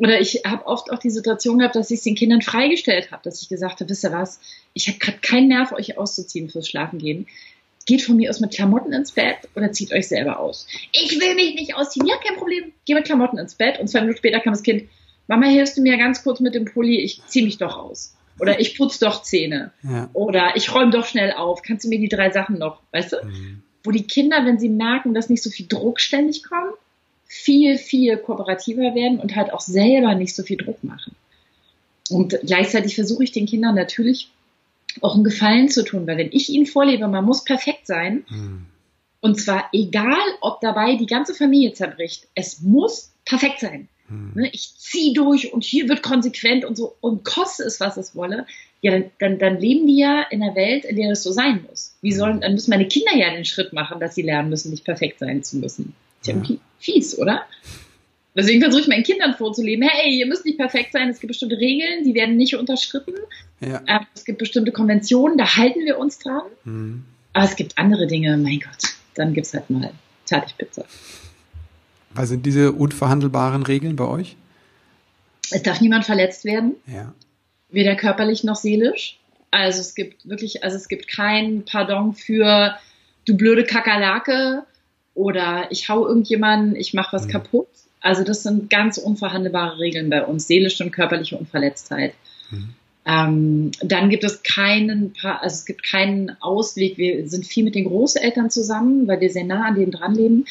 [0.00, 3.22] oder ich habe oft auch die Situation gehabt, dass ich es den Kindern freigestellt habe,
[3.22, 4.40] dass ich gesagt habe, wisst ihr was,
[4.72, 7.26] ich habe gerade keinen Nerv, euch auszuziehen fürs Schlafengehen.
[7.86, 10.66] Geht von mir aus mit Klamotten ins Bett oder zieht euch selber aus.
[10.92, 12.06] Ich will mich nicht ausziehen.
[12.06, 12.72] Ja, kein Problem.
[12.86, 13.78] Geh mit Klamotten ins Bett.
[13.78, 14.88] Und zwei Minuten später kam das Kind,
[15.26, 16.98] Mama, hilfst du mir ganz kurz mit dem Pulli?
[17.00, 18.16] Ich ziehe mich doch aus.
[18.38, 19.72] Oder ich putze doch Zähne.
[19.82, 20.08] Ja.
[20.14, 21.62] Oder ich räume doch schnell auf.
[21.62, 23.16] Kannst du mir die drei Sachen noch, weißt du?
[23.24, 23.62] Mhm.
[23.84, 26.74] Wo die Kinder, wenn sie merken, dass nicht so viel Druck ständig kommt,
[27.32, 31.14] viel, viel kooperativer werden und halt auch selber nicht so viel Druck machen.
[32.10, 34.30] Und gleichzeitig versuche ich den Kindern natürlich
[35.00, 38.66] auch einen Gefallen zu tun, weil wenn ich ihnen vorlebe, man muss perfekt sein, mhm.
[39.20, 43.88] und zwar egal, ob dabei die ganze Familie zerbricht, es muss perfekt sein.
[44.08, 44.48] Mhm.
[44.50, 48.44] Ich ziehe durch und hier wird konsequent und so und koste es, was es wolle.
[48.80, 51.64] Ja, dann, dann, dann leben die ja in einer Welt, in der es so sein
[51.68, 51.94] muss.
[52.02, 54.84] Wie sollen, dann müssen meine Kinder ja den Schritt machen, dass sie lernen müssen, nicht
[54.84, 55.94] perfekt sein zu müssen.
[56.20, 56.56] Ist ja, ja.
[56.78, 57.42] fies, oder?
[58.36, 61.58] Deswegen versuche ich meinen Kindern vorzuleben, hey, ihr müsst nicht perfekt sein, es gibt bestimmte
[61.58, 63.14] Regeln, die werden nicht unterschritten.
[63.60, 63.82] Ja.
[63.88, 66.42] Ähm, es gibt bestimmte Konventionen, da halten wir uns dran.
[66.64, 67.04] Mhm.
[67.32, 69.92] Aber es gibt andere Dinge, mein Gott, dann gibt es halt mal
[70.26, 70.84] Fertigpizza.
[72.14, 74.36] Was sind diese unverhandelbaren Regeln bei euch?
[75.50, 76.76] Es darf niemand verletzt werden.
[76.86, 77.12] Ja.
[77.68, 79.18] Weder körperlich noch seelisch.
[79.50, 82.76] Also es gibt wirklich, also es gibt kein Pardon für
[83.26, 84.64] du blöde Kakerlake,
[85.20, 87.32] oder ich hau irgendjemanden, ich mache was mhm.
[87.32, 87.68] kaputt.
[88.00, 92.14] Also das sind ganz unverhandelbare Regeln bei uns, seelische und körperliche Unverletztheit.
[92.50, 92.70] Mhm.
[93.04, 96.96] Ähm, dann gibt es keinen, also es gibt keinen Ausweg.
[96.96, 100.46] Wir sind viel mit den Großeltern zusammen, weil wir sehr nah an denen dran leben.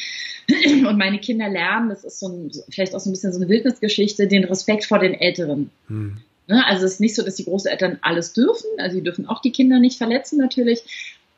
[0.86, 3.48] Und meine Kinder lernen, das ist so ein, vielleicht auch so ein bisschen so eine
[3.48, 5.70] Wildnisgeschichte, den Respekt vor den Älteren.
[5.88, 6.18] Mhm.
[6.46, 9.40] Ne, also es ist nicht so, dass die Großeltern alles dürfen, also sie dürfen auch
[9.40, 10.82] die Kinder nicht verletzen natürlich,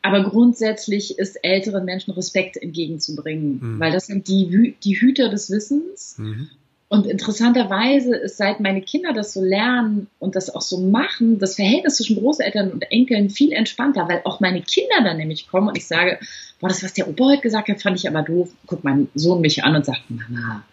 [0.03, 3.79] aber grundsätzlich ist älteren Menschen Respekt entgegenzubringen, mhm.
[3.79, 6.17] weil das sind die, die Hüter des Wissens.
[6.17, 6.49] Mhm.
[6.89, 11.55] Und interessanterweise ist, seit meine Kinder das so lernen und das auch so machen, das
[11.55, 15.77] Verhältnis zwischen Großeltern und Enkeln viel entspannter, weil auch meine Kinder dann nämlich kommen und
[15.77, 16.19] ich sage,
[16.59, 18.51] boah, das, was der Opa heute gesagt hat, fand ich aber doof.
[18.67, 20.63] Guckt mein Sohn mich an und sagt, Mama,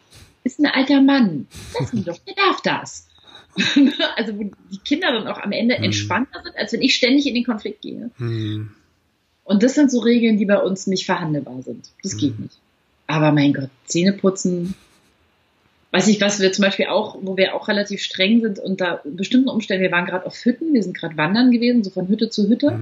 [0.43, 1.47] ist ein alter Mann.
[1.79, 3.07] Lass ihn doch, der darf das.
[4.17, 5.85] also wo die Kinder dann auch am Ende hm.
[5.85, 8.11] entspannter sind, als wenn ich ständig in den Konflikt gehe.
[8.19, 8.73] Hm.
[9.51, 11.89] Und das sind so Regeln, die bei uns nicht verhandelbar sind.
[12.05, 12.43] Das geht hm.
[12.43, 12.57] nicht.
[13.09, 14.77] Aber mein Gott, Zähne putzen,
[15.91, 19.49] weiß ich, was wir zum Beispiel auch, wo wir auch relativ streng sind unter bestimmten
[19.49, 22.49] Umständen, wir waren gerade auf Hütten, wir sind gerade wandern gewesen, so von Hütte zu
[22.49, 22.81] Hütte.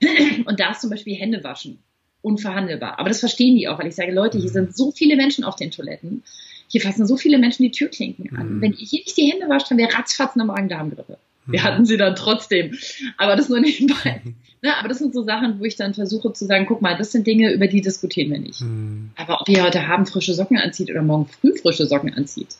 [0.00, 0.44] Mhm.
[0.46, 1.80] Und da ist zum Beispiel Hände waschen.
[2.22, 2.98] Unverhandelbar.
[2.98, 4.54] Aber das verstehen die auch, weil ich sage, Leute, hier mhm.
[4.54, 6.22] sind so viele Menschen auf den Toiletten.
[6.68, 8.56] Hier fassen so viele Menschen die Türklinken an.
[8.56, 8.60] Mhm.
[8.60, 11.18] Wenn ihr hier nicht die Hände wascht, dann wäre ratzfatz eine Magen-Darm-Grippe.
[11.46, 12.76] Wir hatten sie dann trotzdem.
[13.16, 14.22] Aber das nur nebenbei.
[14.62, 17.12] Ne, aber das sind so Sachen, wo ich dann versuche zu sagen, guck mal, das
[17.12, 18.62] sind Dinge, über die diskutieren wir nicht.
[18.62, 19.10] Mhm.
[19.14, 22.56] Aber ob ihr heute Abend frische Socken anzieht oder morgen früh frische Socken anzieht,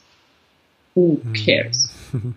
[0.95, 1.33] who hm.
[1.33, 1.89] cares?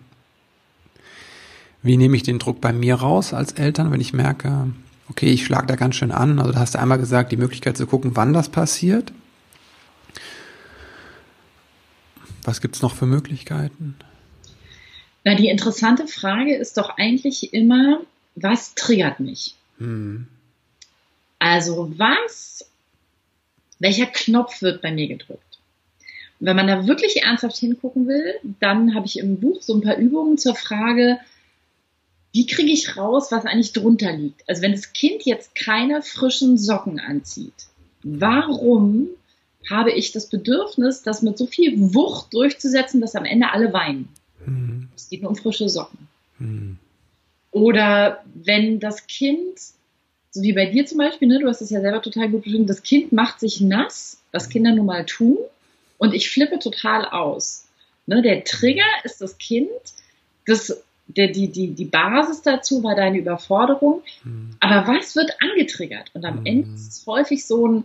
[1.82, 4.72] Wie nehme ich den Druck bei mir raus als Eltern, wenn ich merke,
[5.10, 6.38] okay, ich schlage da ganz schön an.
[6.38, 9.12] Also da hast du einmal gesagt, die Möglichkeit zu gucken, wann das passiert.
[12.44, 13.96] Was gibt's noch für Möglichkeiten?
[15.24, 18.00] Na, die interessante Frage ist doch eigentlich immer,
[18.34, 19.54] was triggert mich?
[19.78, 20.26] Mhm.
[21.38, 22.64] Also was,
[23.78, 25.58] welcher Knopf wird bei mir gedrückt?
[26.38, 29.82] Und wenn man da wirklich ernsthaft hingucken will, dann habe ich im Buch so ein
[29.82, 31.18] paar Übungen zur Frage,
[32.32, 34.48] wie kriege ich raus, was eigentlich drunter liegt?
[34.48, 37.66] Also wenn das Kind jetzt keine frischen Socken anzieht,
[38.02, 39.08] warum
[39.68, 44.08] habe ich das Bedürfnis, das mit so viel Wucht durchzusetzen, dass am Ende alle weinen?
[44.46, 44.88] Mhm.
[44.96, 46.08] Es geht nur um frische Socken.
[46.38, 46.78] Mhm.
[47.50, 49.58] Oder wenn das Kind,
[50.30, 52.66] so wie bei dir zum Beispiel, ne, du hast es ja selber total gut beschrieben,
[52.66, 55.38] das Kind macht sich nass, was Kinder nun mal tun,
[55.98, 57.66] und ich flippe total aus.
[58.06, 59.68] Ne, der Trigger ist das Kind,
[60.46, 64.02] das, der, die, die, die Basis dazu war deine Überforderung.
[64.24, 64.56] Mhm.
[64.60, 66.10] Aber was wird angetriggert?
[66.14, 66.46] Und am mhm.
[66.46, 67.84] Ende ist es häufig so ein,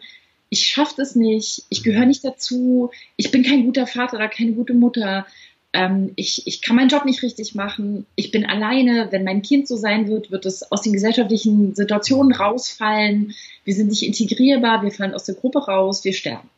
[0.56, 4.54] ich schaffe das nicht, ich gehöre nicht dazu, ich bin kein guter Vater oder keine
[4.54, 5.26] gute Mutter,
[5.74, 9.68] ähm, ich, ich kann meinen Job nicht richtig machen, ich bin alleine, wenn mein Kind
[9.68, 14.92] so sein wird, wird es aus den gesellschaftlichen Situationen rausfallen, wir sind nicht integrierbar, wir
[14.92, 16.50] fallen aus der Gruppe raus, wir sterben.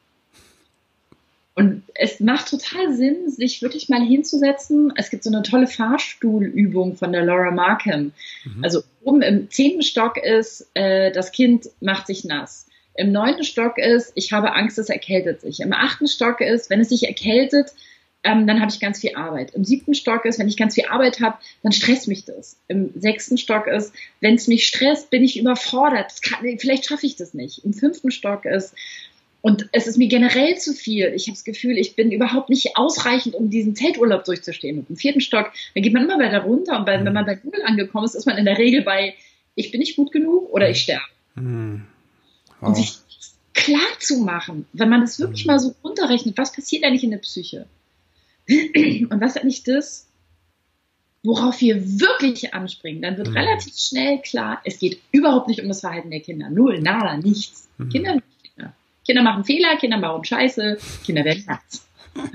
[1.56, 4.94] Und es macht total Sinn, sich wirklich mal hinzusetzen.
[4.96, 8.12] Es gibt so eine tolle Fahrstuhlübung von der Laura Markham.
[8.46, 8.64] Mhm.
[8.64, 12.67] Also oben im zehnten Stock ist, äh, das Kind macht sich nass.
[12.98, 15.60] Im neunten Stock ist, ich habe Angst, es erkältet sich.
[15.60, 17.72] Im achten Stock ist, wenn es sich erkältet,
[18.24, 19.54] ähm, dann habe ich ganz viel Arbeit.
[19.54, 22.58] Im siebten Stock ist, wenn ich ganz viel Arbeit habe, dann stresst mich das.
[22.68, 26.22] Im sechsten Stock ist, wenn es mich stresst, bin ich überfordert.
[26.24, 27.64] Kann, vielleicht schaffe ich das nicht.
[27.64, 28.74] Im fünften Stock ist,
[29.42, 31.14] und es ist mir generell zu viel.
[31.16, 34.80] Ich habe das Gefühl, ich bin überhaupt nicht ausreichend, um diesen Zelturlaub durchzustehen.
[34.80, 36.80] Und im vierten Stock, dann geht man immer weiter runter.
[36.80, 39.14] Und bei, wenn man bei Google angekommen ist, ist man in der Regel bei,
[39.56, 41.06] ich bin nicht gut genug oder ich sterbe.
[41.36, 41.86] Mhm.
[42.60, 42.70] Wow.
[42.70, 43.00] Und sich
[43.54, 45.52] klar zu machen, wenn man das wirklich mhm.
[45.52, 47.66] mal so runterrechnet, was passiert eigentlich in der Psyche?
[48.50, 50.08] Und was ist eigentlich das,
[51.24, 53.02] worauf wir wirklich anspringen?
[53.02, 53.38] Dann wird mhm.
[53.38, 56.50] relativ schnell klar, es geht überhaupt nicht um das Verhalten der Kinder.
[56.50, 57.68] Null, nada, nichts.
[57.78, 57.90] Mhm.
[57.90, 58.74] Kinder, Kinder.
[59.06, 61.88] Kinder machen Fehler, Kinder bauen Scheiße, Kinder werden nass.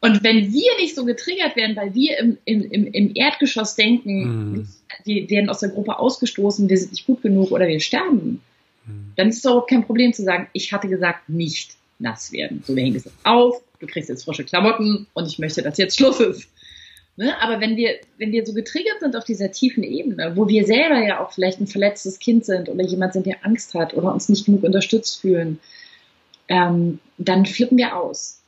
[0.00, 4.68] Und wenn wir nicht so getriggert werden, weil wir im, im, im Erdgeschoss denken, mhm.
[5.04, 8.40] die werden aus der Gruppe ausgestoßen, wir sind nicht gut genug oder wir sterben,
[8.86, 9.12] mhm.
[9.16, 12.62] dann ist es auch kein Problem zu sagen, ich hatte gesagt, nicht nass werden.
[12.64, 15.96] So, wir hängen das auf, du kriegst jetzt frische Klamotten und ich möchte, dass jetzt
[15.96, 16.48] Schluss ist.
[17.16, 17.34] Ne?
[17.40, 20.98] Aber wenn wir, wenn wir so getriggert sind auf dieser tiefen Ebene, wo wir selber
[20.98, 24.28] ja auch vielleicht ein verletztes Kind sind oder jemand sind, der Angst hat oder uns
[24.28, 25.58] nicht genug unterstützt fühlen,
[26.48, 28.40] ähm, dann flippen wir aus.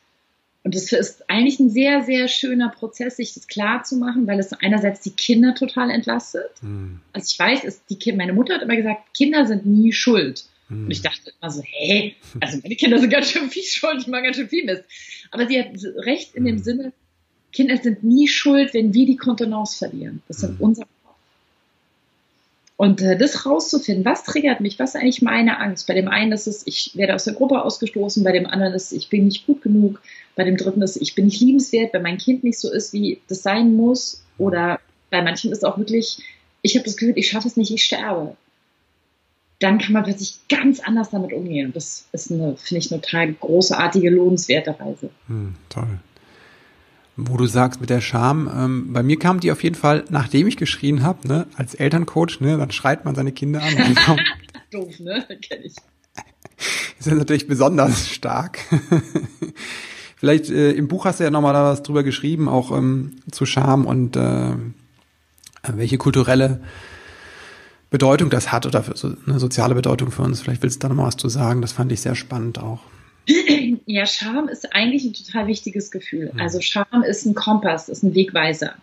[0.68, 4.38] Und es ist eigentlich ein sehr, sehr schöner Prozess, sich das klar zu machen, weil
[4.38, 6.50] es einerseits die Kinder total entlastet.
[6.60, 7.00] Mhm.
[7.14, 10.44] Also ich weiß, es, die, meine Mutter hat immer gesagt, Kinder sind nie schuld.
[10.68, 10.84] Mhm.
[10.84, 14.08] Und ich dachte immer so, hä, also meine Kinder sind ganz schön viel schuld, ich
[14.08, 14.84] mache ganz schön viel Mist.
[15.30, 15.68] Aber sie hat
[16.04, 16.62] recht in dem mhm.
[16.62, 16.92] Sinne,
[17.50, 20.20] Kinder sind nie schuld, wenn wir die Kontenance verlieren.
[20.28, 20.66] Das sind mhm.
[22.78, 25.88] Und äh, das rauszufinden, was triggert mich, was ist eigentlich meine Angst?
[25.88, 28.92] Bei dem einen ist es, ich werde aus der Gruppe ausgestoßen, bei dem anderen ist
[28.92, 30.00] es, ich bin nicht gut genug,
[30.36, 32.92] bei dem dritten ist es, ich bin nicht liebenswert, wenn mein Kind nicht so ist,
[32.92, 34.22] wie das sein muss.
[34.38, 34.78] Oder
[35.10, 36.18] bei manchen ist es auch wirklich,
[36.62, 38.36] ich habe das Gefühl, ich schaffe es nicht, ich sterbe.
[39.58, 41.72] Dann kann man plötzlich ganz anders damit umgehen.
[41.74, 45.10] Das ist eine, finde ich, eine total großartige, lohnenswerte Reise.
[45.26, 45.98] Hm, toll.
[47.20, 50.46] Wo du sagst mit der Scham, ähm, bei mir kam die auf jeden Fall, nachdem
[50.46, 53.74] ich geschrien habe, ne, als Elterncoach, ne, dann schreit man seine Kinder an.
[54.70, 55.26] Doof, ne?
[55.42, 55.74] Kenn ich.
[56.96, 58.60] Das ist natürlich besonders stark.
[60.16, 63.46] Vielleicht äh, im Buch hast du ja nochmal da was drüber geschrieben, auch ähm, zu
[63.46, 64.54] Scham und äh,
[65.66, 66.60] welche kulturelle
[67.90, 70.40] Bedeutung das hat oder so eine soziale Bedeutung für uns.
[70.40, 71.62] Vielleicht willst du da nochmal was zu sagen.
[71.62, 72.80] Das fand ich sehr spannend auch.
[73.90, 76.30] Ja, Scham ist eigentlich ein total wichtiges Gefühl.
[76.34, 76.40] Mhm.
[76.40, 78.74] Also Scham ist ein Kompass, ist ein Wegweiser.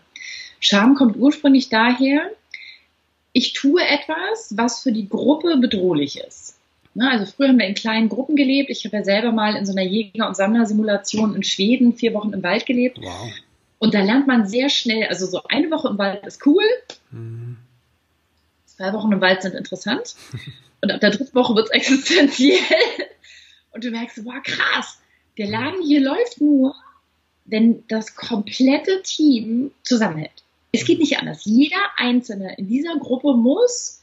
[0.60, 2.32] Scham kommt ursprünglich daher,
[3.32, 6.56] ich tue etwas, was für die Gruppe bedrohlich ist.
[6.96, 8.72] Ne, also früher haben wir in kleinen Gruppen gelebt.
[8.72, 12.34] Ich habe ja selber mal in so einer Jäger- und Sammlersimulation in Schweden vier Wochen
[12.34, 12.98] im Wald gelebt.
[13.00, 13.32] Wow.
[13.78, 16.64] Und da lernt man sehr schnell, also so eine Woche im Wald ist cool.
[17.12, 17.58] Mhm.
[18.66, 20.16] Zwei Wochen im Wald sind interessant.
[20.82, 22.58] Und ab der dritten Woche wird es existenziell.
[23.76, 25.00] Und du merkst, wow, krass,
[25.38, 26.74] der Laden hier läuft nur,
[27.44, 30.44] wenn das komplette Team zusammenhält.
[30.72, 31.44] Es geht nicht anders.
[31.44, 34.02] Jeder Einzelne in dieser Gruppe muss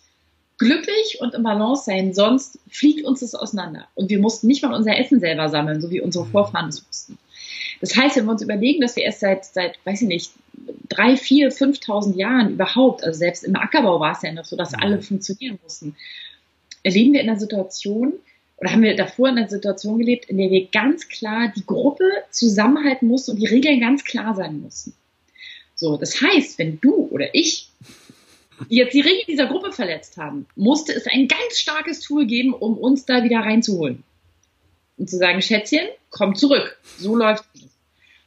[0.59, 3.89] glücklich und im Balance sein, sonst fliegt uns das auseinander.
[3.95, 6.27] Und wir mussten nicht mal unser Essen selber sammeln, so wie unsere.
[6.27, 7.17] Vorfahren es mussten.
[7.81, 10.33] Das heißt, wenn wir uns überlegen, dass wir erst seit, seit, weiß ich nicht,
[10.91, 14.75] drei, vier, 5.000 Jahren überhaupt, also selbst im Ackerbau war es ja noch so, dass
[14.75, 15.03] alle mhm.
[15.03, 15.97] funktionieren mussten,
[16.83, 18.13] erleben wir in einer Situation,
[18.63, 22.05] oder haben wir davor in einer Situation gelebt, in der wir ganz klar die Gruppe
[22.31, 24.95] zusammenhalten mussten und die Regeln ganz klar sein mussten.
[25.75, 27.71] So, das heißt, wenn du oder ich
[28.69, 32.79] jetzt die Regeln dieser Gruppe verletzt haben, musste es ein ganz starkes Tool geben, um
[32.79, 34.05] uns da wieder reinzuholen.
[34.97, 36.79] Und zu sagen, Schätzchen, komm zurück.
[36.99, 37.63] So läuft es.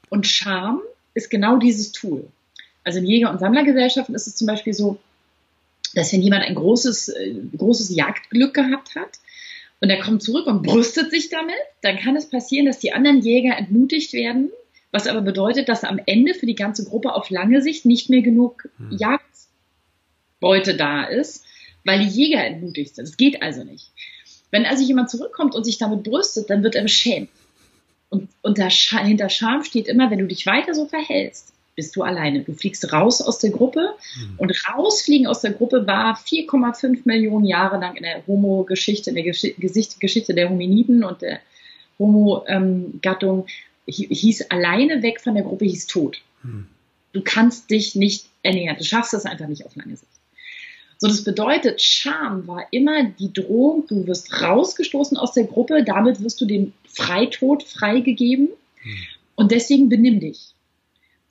[0.10, 0.82] Und Scham
[1.14, 2.28] ist genau dieses Tool.
[2.84, 4.98] Also in Jäger- und Sammlergesellschaften ist es zum Beispiel so,
[5.94, 9.12] dass wenn jemand ein großes, äh, großes Jagdglück gehabt hat
[9.82, 13.22] und er kommt zurück und brüstet sich damit, dann kann es passieren, dass die anderen
[13.22, 14.52] Jäger entmutigt werden,
[14.92, 18.22] was aber bedeutet, dass am Ende für die ganze Gruppe auf lange Sicht nicht mehr
[18.22, 18.98] genug hm.
[18.98, 19.26] Jagd
[20.40, 21.44] Beute da ist,
[21.84, 23.06] weil die Jäger entmutigt sind.
[23.06, 23.92] Es geht also nicht.
[24.52, 27.30] Wenn also jemand zurückkommt und sich damit brüstet, dann wird er beschämt.
[28.10, 32.42] Und unter, hinter Scham steht immer, wenn du dich weiter so verhältst, bist du alleine.
[32.42, 34.36] Du fliegst raus aus der Gruppe mhm.
[34.38, 39.26] und rausfliegen aus der Gruppe war 4,5 Millionen Jahre lang in der Homo-Geschichte, in der
[39.26, 39.46] Gesch
[40.00, 41.40] Geschichte der Hominiden und der
[42.00, 43.48] Homo-Gattung
[43.88, 46.22] hieß alleine weg von der Gruppe, hieß tot.
[46.44, 46.68] Mhm.
[47.14, 48.78] Du kannst dich nicht ernähren.
[48.78, 50.12] Du schaffst es einfach nicht auf lange Sicht.
[50.98, 56.24] So, das bedeutet, Scham war immer die Drohung, du wirst rausgestoßen aus der Gruppe, damit
[56.24, 58.50] wirst du dem Freitod freigegeben
[58.82, 58.98] hm.
[59.36, 60.54] und deswegen benimm dich.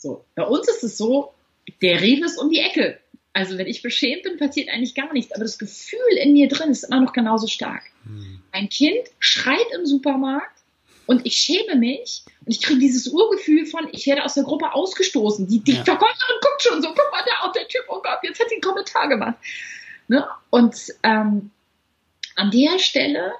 [0.04, 1.32] So, bei uns ist es so,
[1.80, 3.00] der Rewe ist um die Ecke.
[3.32, 6.70] Also wenn ich beschämt bin, passiert eigentlich gar nichts, aber das Gefühl in mir drin
[6.70, 7.82] ist immer noch genauso stark.
[8.04, 8.42] Hm.
[8.52, 10.60] Ein Kind schreit im Supermarkt
[11.06, 14.74] und ich schäme mich und ich kriege dieses Urgefühl von, ich werde aus der Gruppe
[14.74, 15.46] ausgestoßen.
[15.48, 15.84] Die, die ja.
[15.84, 18.62] Verkäuferin guckt schon so, guck mal, der, der Typ, oh Gott, jetzt hat sie einen
[18.62, 19.38] Kommentar gemacht.
[20.08, 20.28] Ne?
[20.50, 21.50] Und ähm,
[22.36, 23.32] an der Stelle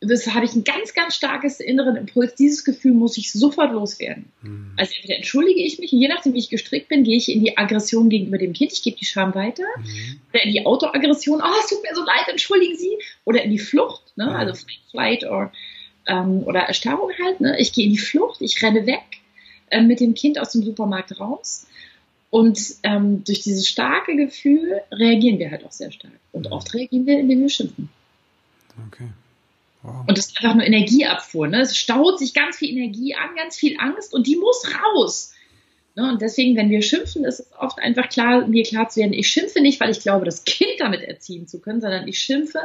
[0.00, 2.34] das habe ich ein ganz, ganz starkes inneren Impuls.
[2.34, 4.30] Dieses Gefühl muss ich sofort loswerden.
[4.42, 4.72] Mhm.
[4.76, 7.56] Also entweder entschuldige ich mich, je nachdem, wie ich gestrickt bin, gehe ich in die
[7.56, 10.20] Aggression gegenüber dem Kind, ich gebe die Scham weiter, mhm.
[10.32, 13.58] oder in die Autoaggression, oh, es tut mir so leid, entschuldigen Sie, oder in die
[13.58, 14.26] Flucht, ne?
[14.26, 14.32] Mhm.
[14.32, 15.50] also Flight or
[16.06, 17.40] ähm, oder Erstarrung halt.
[17.40, 17.58] Ne?
[17.58, 19.04] Ich gehe in die Flucht, ich renne weg
[19.70, 21.66] äh, mit dem Kind aus dem Supermarkt raus.
[22.30, 26.12] Und ähm, durch dieses starke Gefühl reagieren wir halt auch sehr stark.
[26.32, 27.88] Und oft reagieren wir, indem wir schimpfen.
[28.88, 29.08] Okay.
[30.06, 31.48] Und das ist einfach nur Energieabfuhr.
[31.48, 31.62] Ne?
[31.62, 35.32] Es staut sich ganz viel Energie an, ganz viel Angst und die muss raus.
[35.94, 36.10] Ne?
[36.10, 39.28] Und deswegen, wenn wir schimpfen, ist es oft einfach klar, mir klar zu werden, ich
[39.28, 42.60] schimpfe nicht, weil ich glaube, das Kind damit erziehen zu können, sondern ich schimpfe,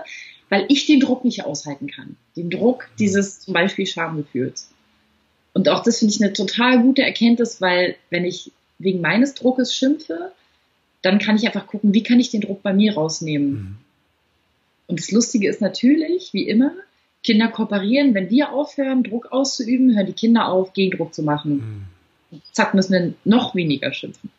[0.50, 2.18] weil ich den Druck nicht aushalten kann.
[2.36, 4.70] Den Druck dieses zum Beispiel Schamgefühls.
[5.54, 9.74] Und auch das finde ich eine total gute Erkenntnis, weil wenn ich wegen meines Druckes
[9.74, 10.32] schimpfe,
[11.02, 13.52] dann kann ich einfach gucken, wie kann ich den Druck bei mir rausnehmen.
[13.52, 13.78] Mhm.
[14.88, 16.74] Und das Lustige ist natürlich, wie immer,
[17.24, 18.14] Kinder kooperieren.
[18.14, 21.88] Wenn wir aufhören, Druck auszuüben, hören die Kinder auf, Gegendruck zu machen.
[22.32, 22.42] Mhm.
[22.52, 24.30] Zack, müssen wir noch weniger schimpfen.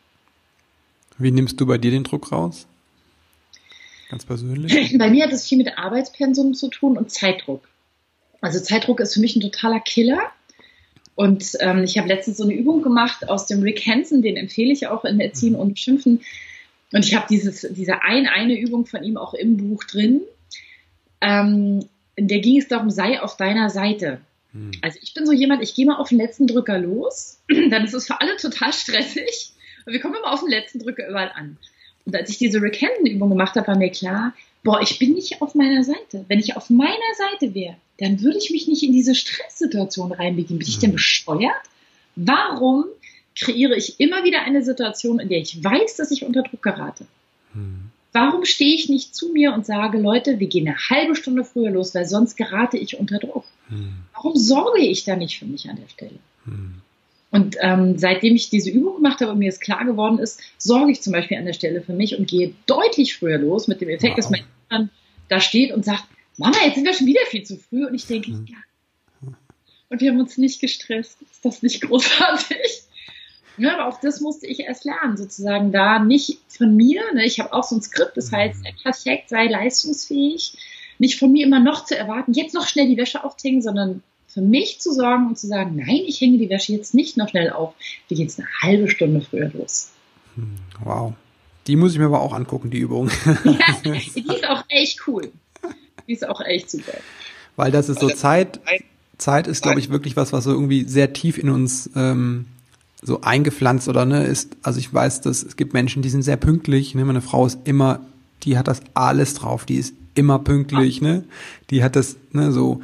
[1.17, 2.67] Wie nimmst du bei dir den Druck raus?
[4.09, 4.97] Ganz persönlich?
[4.97, 7.67] Bei mir hat es viel mit Arbeitspensum zu tun und Zeitdruck.
[8.41, 10.19] Also Zeitdruck ist für mich ein totaler Killer.
[11.15, 14.73] Und ähm, ich habe letztens so eine Übung gemacht aus dem Rick Hansen, den empfehle
[14.73, 16.21] ich auch in Erziehen und Schimpfen.
[16.91, 20.21] Und ich habe dieses, diese ein, eine Übung von ihm auch im Buch drin.
[21.21, 24.21] Ähm, in der ging es darum, sei auf deiner Seite.
[24.51, 24.71] Hm.
[24.81, 27.93] Also ich bin so jemand, ich gehe mal auf den letzten Drücker los, dann ist
[27.93, 29.51] es für alle total stressig.
[29.85, 31.57] Und wir kommen immer auf den letzten Drücker überall an.
[32.05, 35.41] Und als ich diese Rick Hansen-Übung gemacht habe, war mir klar, boah, ich bin nicht
[35.41, 36.25] auf meiner Seite.
[36.27, 40.59] Wenn ich auf meiner Seite wäre, dann würde ich mich nicht in diese Stresssituation reinbegeben.
[40.59, 40.95] Bin ich denn mhm.
[40.95, 41.63] bescheuert?
[42.15, 42.85] Warum
[43.35, 47.05] kreiere ich immer wieder eine Situation, in der ich weiß, dass ich unter Druck gerate?
[47.53, 47.82] Mhm.
[48.13, 51.71] Warum stehe ich nicht zu mir und sage, Leute, wir gehen eine halbe Stunde früher
[51.71, 53.45] los, weil sonst gerate ich unter Druck?
[53.69, 53.95] Mhm.
[54.13, 56.19] Warum sorge ich da nicht für mich an der Stelle?
[56.45, 56.75] Hm.
[57.31, 60.91] Und ähm, seitdem ich diese Übung gemacht habe und mir es klar geworden ist, sorge
[60.91, 63.89] ich zum Beispiel an der Stelle für mich und gehe deutlich früher los mit dem
[63.89, 64.17] Effekt, wow.
[64.17, 64.89] dass mein Kind
[65.29, 66.03] da steht und sagt,
[66.37, 67.87] Mama, jetzt sind wir schon wieder viel zu früh.
[67.87, 68.45] Und ich denke, hm.
[68.47, 68.57] ja.
[69.89, 71.17] Und wir haben uns nicht gestresst.
[71.23, 72.83] Ist das nicht großartig?
[73.57, 77.39] Ja, aber auch das musste ich erst lernen, sozusagen da nicht von mir, ne, ich
[77.39, 80.57] habe auch so ein Skript, das heißt, perfekt, sei leistungsfähig,
[80.97, 84.41] nicht von mir immer noch zu erwarten, jetzt noch schnell die Wäsche aufhängen, sondern für
[84.41, 87.51] mich zu sorgen und zu sagen, nein, ich hänge die Wäsche jetzt nicht noch schnell
[87.51, 87.75] auf.
[88.07, 89.91] Wir gehen jetzt eine halbe Stunde früher los.
[90.35, 91.13] Hm, wow.
[91.67, 93.09] Die muss ich mir aber auch angucken, die Übung.
[93.43, 95.31] Ja, die ist auch echt cool.
[96.07, 96.93] Die ist auch echt super.
[97.55, 98.59] Weil das ist so Zeit,
[99.19, 102.47] Zeit ist, glaube ich, wirklich was, was so irgendwie sehr tief in uns ähm,
[103.03, 106.37] so eingepflanzt oder ne, ist, also ich weiß, dass es gibt Menschen, die sind sehr
[106.37, 107.99] pünktlich, ne, meine Frau ist immer,
[108.43, 111.23] die hat das alles drauf, die ist immer pünktlich, ne,
[111.69, 112.81] die hat das, ne, so,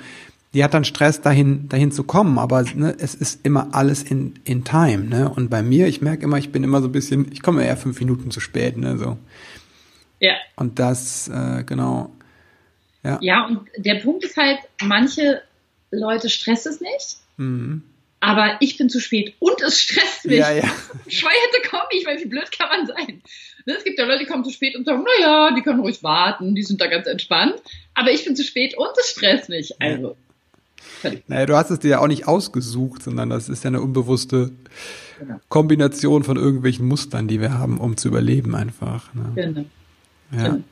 [0.53, 4.35] die hat dann Stress dahin, dahin zu kommen, aber ne, es ist immer alles in,
[4.45, 5.29] in time, ne?
[5.29, 7.77] Und bei mir, ich merke immer, ich bin immer so ein bisschen, ich komme eher
[7.77, 8.97] fünf Minuten zu spät, ne?
[8.97, 9.17] So.
[10.19, 10.33] Ja.
[10.55, 12.11] Und das, äh, genau.
[13.03, 13.19] Ja.
[13.21, 15.41] ja, und der Punkt ist halt, manche
[15.91, 17.17] Leute stresst es nicht.
[17.37, 17.83] Mhm.
[18.21, 20.39] Aber ich bin zu spät und es stresst mich.
[20.39, 20.69] Ja, ja.
[21.07, 23.21] Scheu hätte komme ich, weil wie blöd kann man sein?
[23.65, 25.79] Ne, es gibt ja Leute, die kommen zu spät und sagen, na ja, die können
[25.79, 27.55] ruhig warten, die sind da ganz entspannt.
[27.93, 29.81] Aber ich bin zu spät und es stresst mich.
[29.81, 30.17] Also.
[31.27, 34.51] Naja, du hast es dir ja auch nicht ausgesucht, sondern das ist ja eine unbewusste
[35.19, 35.39] genau.
[35.47, 39.13] Kombination von irgendwelchen Mustern, die wir haben, um zu überleben einfach.
[39.13, 39.31] Ne?
[39.35, 39.65] Genau.
[40.31, 40.49] Ja.
[40.49, 40.63] Genau.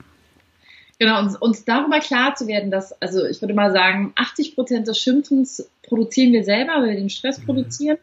[1.00, 4.88] Genau, uns, uns darüber klar zu werden, dass, also ich würde mal sagen, 80 Prozent
[4.88, 7.46] des Schimpfens produzieren wir selber, weil wir den Stress mhm.
[7.46, 7.98] produzieren.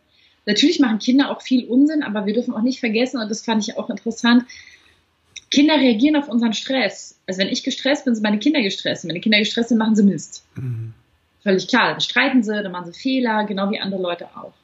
[0.47, 3.67] Natürlich machen Kinder auch viel Unsinn, aber wir dürfen auch nicht vergessen, und das fand
[3.67, 4.45] ich auch interessant,
[5.51, 7.19] Kinder reagieren auf unseren Stress.
[7.27, 9.05] Also wenn ich gestresst bin, sind meine Kinder gestresst.
[9.05, 10.45] Wenn meine Kinder gestresst sind, machen sie Mist.
[10.57, 10.95] Mhm
[11.45, 11.91] völlig klar.
[11.93, 14.55] Dann streiten sie, dann machen sie Fehler, genau wie andere Leute auch.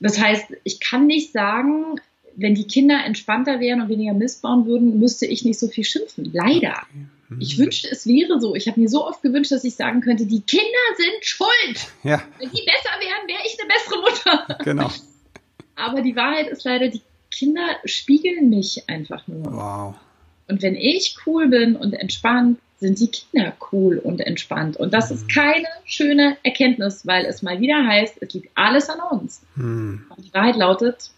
[0.00, 2.00] Das heißt, ich kann nicht sagen,
[2.34, 5.84] wenn die Kinder entspannter wären und weniger Mist bauen würden, müsste ich nicht so viel
[5.84, 6.30] schimpfen.
[6.32, 6.82] Leider.
[6.92, 7.10] Mhm.
[7.40, 8.54] Ich wünschte, es wäre so.
[8.54, 10.64] Ich habe mir so oft gewünscht, dass ich sagen könnte, die Kinder
[10.96, 11.88] sind schuld.
[12.04, 12.22] Ja.
[12.38, 14.64] Wenn die besser wären, wäre ich eine bessere Mutter.
[14.64, 14.90] Genau.
[15.74, 19.52] Aber die Wahrheit ist leider, die Kinder spiegeln mich einfach nur.
[19.52, 19.94] Wow.
[20.48, 24.76] Und wenn ich cool bin und entspannt, sind die Kinder cool und entspannt.
[24.76, 25.28] Und das ist mhm.
[25.28, 29.40] keine schöne Erkenntnis, weil es mal wieder heißt, es liegt alles an uns.
[29.54, 30.04] Hm.
[30.14, 31.10] Und die Wahrheit lautet,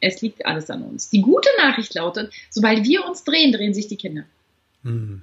[0.00, 1.10] es liegt alles an uns.
[1.10, 4.24] Die gute Nachricht lautet, sobald wir uns drehen, drehen sich die Kinder.
[4.84, 5.22] Hm.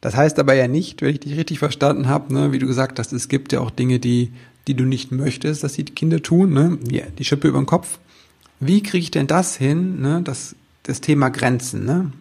[0.00, 2.98] Das heißt aber ja nicht, wenn ich dich richtig verstanden habe, ne, wie du gesagt
[2.98, 4.32] hast, es gibt ja auch Dinge, die,
[4.66, 6.78] die du nicht möchtest, dass die Kinder tun, ne?
[6.88, 7.98] Ja, die Schippe über den Kopf.
[8.60, 10.20] Wie kriege ich denn das hin, ne?
[10.22, 12.12] Das, das Thema Grenzen, ne?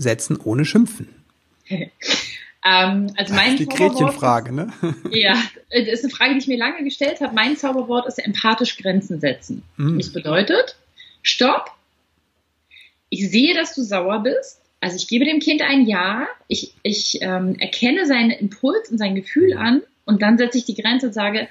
[0.00, 1.08] setzen ohne Schimpfen?
[1.68, 4.72] ähm, also mein die Gretchenfrage, ne?
[5.10, 7.34] ja, das ist eine Frage, die ich mir lange gestellt habe.
[7.34, 9.62] Mein Zauberwort ist empathisch Grenzen setzen.
[9.76, 9.98] Mhm.
[9.98, 10.76] Das bedeutet,
[11.22, 11.70] stopp,
[13.08, 14.59] ich sehe, dass du sauer bist.
[14.80, 19.14] Also ich gebe dem Kind ein Ja, ich, ich ähm, erkenne seinen Impuls und sein
[19.14, 21.48] Gefühl an und dann setze ich die Grenze und sage,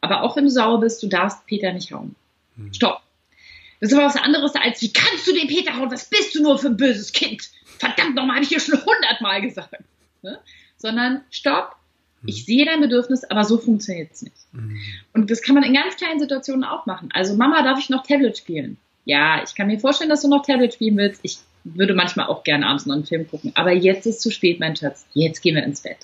[0.00, 2.14] aber auch wenn du sauer bist, du darfst Peter nicht hauen.
[2.56, 2.72] Mhm.
[2.72, 3.00] Stopp.
[3.80, 5.90] Das ist aber was anderes als, wie kannst du den Peter hauen?
[5.90, 7.50] Was bist du nur für ein böses Kind?
[7.80, 9.74] verdammt nochmal, habe ich hier schon hundertmal gesagt.
[10.22, 10.38] Ne?
[10.76, 11.76] Sondern stopp,
[12.24, 12.44] ich mhm.
[12.44, 14.36] sehe dein Bedürfnis, aber so funktioniert es nicht.
[14.52, 14.78] Mhm.
[15.14, 17.08] Und das kann man in ganz kleinen Situationen auch machen.
[17.12, 18.76] Also Mama, darf ich noch Tablet spielen?
[19.06, 21.20] Ja, ich kann mir vorstellen, dass du noch Tablet spielen willst.
[21.24, 23.52] Ich würde manchmal auch gerne abends noch einen Film gucken.
[23.54, 25.06] Aber jetzt ist zu spät, mein Schatz.
[25.14, 25.98] Jetzt gehen wir ins Bett.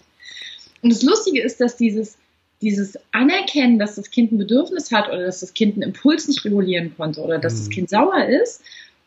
[0.82, 2.18] Und das Lustige ist, dass dieses,
[2.60, 6.44] dieses Anerkennen, dass das Kind ein Bedürfnis hat oder dass das Kind einen Impuls nicht
[6.44, 7.58] regulieren konnte oder dass mhm.
[7.58, 8.62] das Kind sauer ist,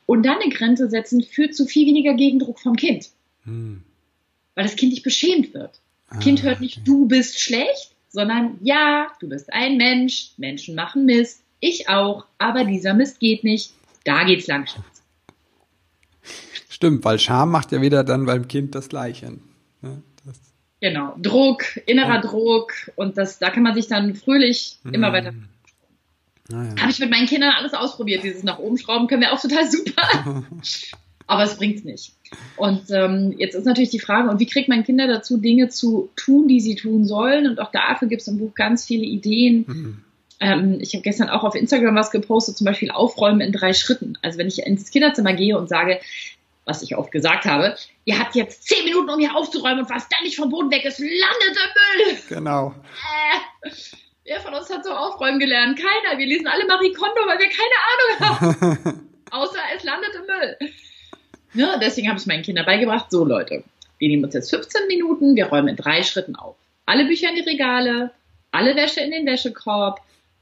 [0.09, 3.11] und dann eine Grenze setzen führt zu viel weniger Gegendruck vom Kind.
[3.43, 3.83] Hm.
[4.55, 5.79] Weil das Kind nicht beschämt wird.
[6.09, 6.83] Das ah, Kind hört nicht, okay.
[6.83, 12.63] du bist schlecht, sondern ja, du bist ein Mensch, Menschen machen Mist, ich auch, aber
[12.63, 13.71] dieser Mist geht nicht,
[14.03, 14.98] da geht's lang, Schatz.
[16.79, 19.33] Stimmt, weil Scham macht ja wieder dann beim Kind das Gleiche.
[19.81, 20.01] Ne?
[20.25, 20.39] Das
[20.79, 22.21] genau, Druck, innerer ja.
[22.21, 25.33] Druck und das, da kann man sich dann fröhlich immer weiter
[26.49, 26.75] naja.
[26.79, 28.23] Habe ich mit meinen Kindern alles ausprobiert.
[28.23, 30.43] Dieses nach oben schrauben können wir auch total super.
[31.27, 32.13] Aber es bringt's nicht.
[32.57, 36.09] Und ähm, jetzt ist natürlich die Frage, und wie kriegt man Kinder dazu, Dinge zu
[36.15, 37.47] tun, die sie tun sollen?
[37.47, 39.65] Und auch dafür gibt es im Buch ganz viele Ideen.
[39.67, 40.03] Mhm.
[40.39, 44.17] Ähm, ich habe gestern auch auf Instagram was gepostet, zum Beispiel Aufräumen in drei Schritten.
[44.23, 45.99] Also wenn ich ins Kinderzimmer gehe und sage,
[46.69, 50.07] was ich oft gesagt habe, ihr habt jetzt zehn Minuten, um hier aufzuräumen und was
[50.07, 52.19] dann nicht vom Boden weg ist, landet im Müll.
[52.29, 52.75] Genau.
[53.63, 53.69] Äh,
[54.29, 55.79] Wer von uns hat so aufräumen gelernt?
[55.79, 56.19] Keiner.
[56.19, 59.09] Wir lesen alle Marie Kondo, weil wir keine Ahnung haben.
[59.31, 60.71] Außer es landet im Müll.
[61.55, 63.63] Ja, deswegen habe ich meinen Kindern beigebracht, so Leute,
[63.97, 66.55] wir nehmen uns jetzt 15 Minuten, wir räumen in drei Schritten auf.
[66.85, 68.11] Alle Bücher in die Regale,
[68.51, 69.99] alle Wäsche in den Wäschekorb,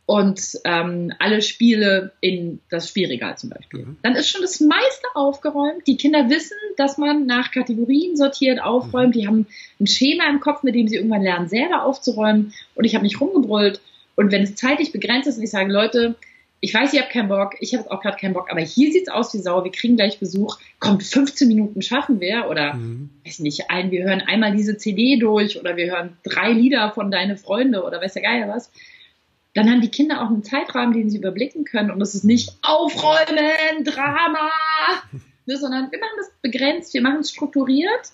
[0.07, 3.81] und ähm, alle Spiele in das Spielregal zum Beispiel.
[3.81, 3.97] Mhm.
[4.03, 5.85] Dann ist schon das meiste aufgeräumt.
[5.85, 9.09] Die Kinder wissen, dass man nach Kategorien sortiert aufräumt.
[9.09, 9.19] Mhm.
[9.19, 9.47] Die haben
[9.81, 12.53] ein Schema im Kopf, mit dem sie irgendwann lernen, selber aufzuräumen.
[12.73, 13.81] Und ich habe nicht rumgebrüllt.
[14.15, 16.15] Und wenn es zeitlich begrenzt ist und ich sage, Leute,
[16.61, 19.09] ich weiß, ihr habt keinen Bock, ich habe auch gerade keinen Bock, aber hier sieht's
[19.09, 23.09] aus wie Sau, wir kriegen gleich Besuch, kommt 15 Minuten schaffen wir oder mhm.
[23.25, 27.11] weiß nicht, ein, wir hören einmal diese CD durch oder wir hören drei Lieder von
[27.11, 28.71] deine Freunde oder weiß der Geier was
[29.57, 32.55] dann haben die Kinder auch einen Zeitrahmen, den sie überblicken können und es ist nicht
[32.61, 34.51] aufräumen, Drama,
[35.47, 38.11] ne, sondern wir machen das begrenzt, wir machen es strukturiert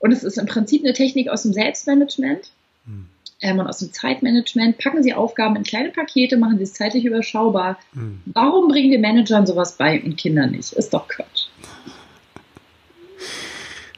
[0.00, 2.50] und es ist im Prinzip eine Technik aus dem Selbstmanagement
[2.86, 3.06] hm.
[3.40, 4.78] ähm, und aus dem Zeitmanagement.
[4.78, 7.78] Packen Sie Aufgaben in kleine Pakete, machen Sie es zeitlich überschaubar.
[7.92, 8.22] Hm.
[8.26, 10.72] Warum bringen wir Managern sowas bei und Kindern nicht?
[10.72, 11.46] Ist doch Quatsch.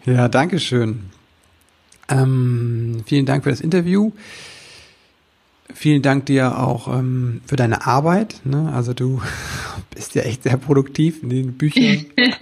[0.04, 1.04] Ja, danke schön.
[2.10, 4.12] Ähm, vielen Dank für das Interview.
[5.74, 8.40] Vielen Dank dir auch ähm, für deine Arbeit.
[8.44, 8.72] Ne?
[8.72, 9.20] Also du
[9.94, 12.06] bist ja echt sehr produktiv in den Büchern.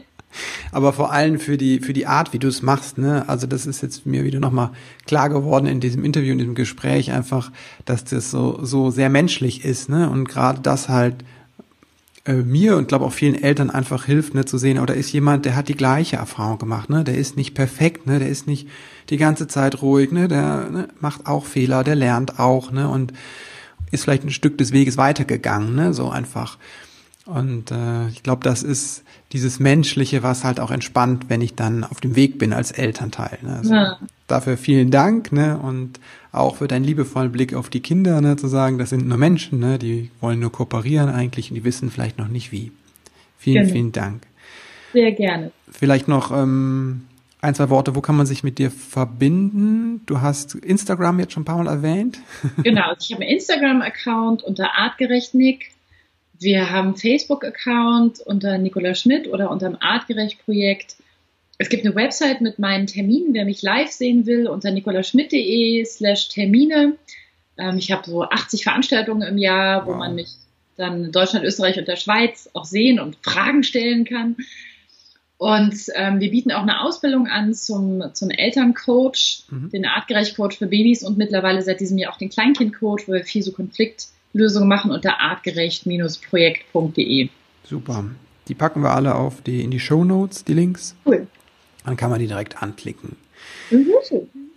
[0.73, 2.99] Aber vor allem für die, für die Art, wie du es machst.
[2.99, 3.29] Ne?
[3.29, 4.71] Also das ist jetzt mir wieder nochmal
[5.07, 7.51] klar geworden in diesem Interview, in diesem Gespräch einfach,
[7.85, 9.89] dass das so, so sehr menschlich ist.
[9.89, 10.09] Ne?
[10.09, 11.17] Und gerade das halt
[12.31, 15.45] äh, mir und glaube auch vielen Eltern einfach hilft, ne, zu sehen, oder ist jemand,
[15.45, 18.69] der hat die gleiche Erfahrung gemacht, ne, der ist nicht perfekt, ne, der ist nicht
[19.11, 23.13] die ganze Zeit ruhig, ne, der ne, macht auch Fehler, der lernt auch, ne, und
[23.91, 26.59] ist vielleicht ein Stück des Weges weitergegangen, ne, so einfach.
[27.31, 31.85] Und äh, ich glaube, das ist dieses Menschliche, was halt auch entspannt, wenn ich dann
[31.85, 33.39] auf dem Weg bin als Elternteil.
[33.43, 33.57] Ne?
[33.57, 33.99] Also ja.
[34.27, 35.59] Dafür vielen Dank ne?
[35.59, 36.01] und
[36.33, 38.37] auch für deinen liebevollen Blick auf die Kinder, ne?
[38.37, 39.79] zu sagen, das sind nur Menschen, ne?
[39.79, 42.73] die wollen nur kooperieren eigentlich und die wissen vielleicht noch nicht wie.
[43.39, 43.73] Vielen, genau.
[43.73, 44.23] vielen Dank.
[44.93, 45.53] Sehr gerne.
[45.71, 47.03] Vielleicht noch ähm,
[47.41, 50.03] ein, zwei Worte, wo kann man sich mit dir verbinden?
[50.07, 52.19] Du hast Instagram jetzt schon ein paar Mal erwähnt.
[52.63, 55.73] Genau, ich habe einen Instagram-Account unter artgerechtnick
[56.41, 60.97] wir haben Facebook-Account unter Nicola Schmidt oder unter dem Artgerecht-Projekt.
[61.59, 66.29] Es gibt eine Website mit meinen Terminen, wer mich live sehen will, unter nicolaschmidt.de slash
[66.29, 66.97] Termine.
[67.59, 69.99] Ähm, ich habe so 80 Veranstaltungen im Jahr, wo wow.
[69.99, 70.29] man mich
[70.79, 74.37] dann in Deutschland, Österreich und der Schweiz auch sehen und Fragen stellen kann.
[75.37, 79.69] Und ähm, wir bieten auch eine Ausbildung an zum, zum Elterncoach, mhm.
[79.71, 83.43] den Artgerecht-Coach für Babys und mittlerweile seit diesem Jahr auch den Kleinkind-Coach, wo wir viel
[83.43, 87.29] so Konflikt Lösung machen unter artgerecht-projekt.de.
[87.65, 88.05] Super.
[88.49, 90.97] Die packen wir alle auf die, in die Show Notes, die Links.
[91.05, 91.27] Cool.
[91.85, 93.17] Dann kann man die direkt anklicken.
[93.71, 93.91] Mhm.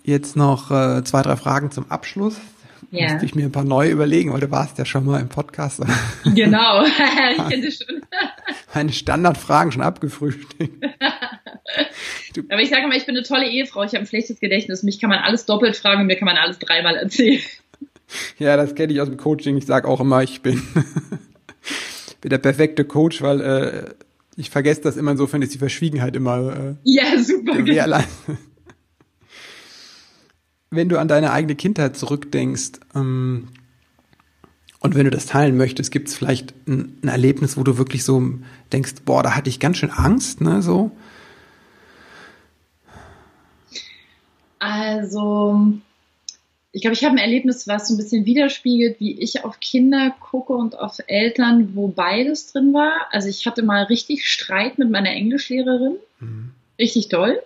[0.03, 2.35] Jetzt noch äh, zwei, drei Fragen zum Abschluss.
[2.91, 3.11] Ja.
[3.11, 5.81] Musste ich mir ein paar neu überlegen, weil du warst ja schon mal im Podcast.
[6.23, 8.01] Genau, ich kenne das schon.
[8.73, 10.83] Meine Standardfragen schon abgefrühstückt.
[12.49, 14.83] Aber ich sage mal, ich bin eine tolle Ehefrau, ich habe ein schlechtes Gedächtnis.
[14.83, 17.41] Mich kann man alles doppelt fragen und mir kann man alles dreimal erzählen.
[18.37, 19.57] Ja, das kenne ich aus dem Coaching.
[19.57, 20.61] Ich sage auch immer, ich bin,
[22.21, 23.93] bin der perfekte Coach, weil äh,
[24.35, 27.53] ich vergesse das immer insofern ist die Verschwiegenheit immer äh, ja, super.
[30.69, 33.49] Wenn du an deine eigene Kindheit zurückdenkst ähm,
[34.79, 38.03] und wenn du das teilen möchtest, gibt es vielleicht ein, ein, Erlebnis, wo du wirklich
[38.03, 38.33] so
[38.71, 40.91] denkst, boah, da hatte ich ganz schön Angst, ne, so?
[44.57, 45.73] Also
[46.75, 50.15] ich glaube, ich habe ein Erlebnis, was so ein bisschen widerspiegelt, wie ich auf Kinder
[50.19, 53.07] gucke und auf Eltern, wo beides drin war.
[53.11, 56.49] Also ich hatte mal richtig Streit mit meiner Englischlehrerin, mhm.
[56.79, 57.41] richtig doll.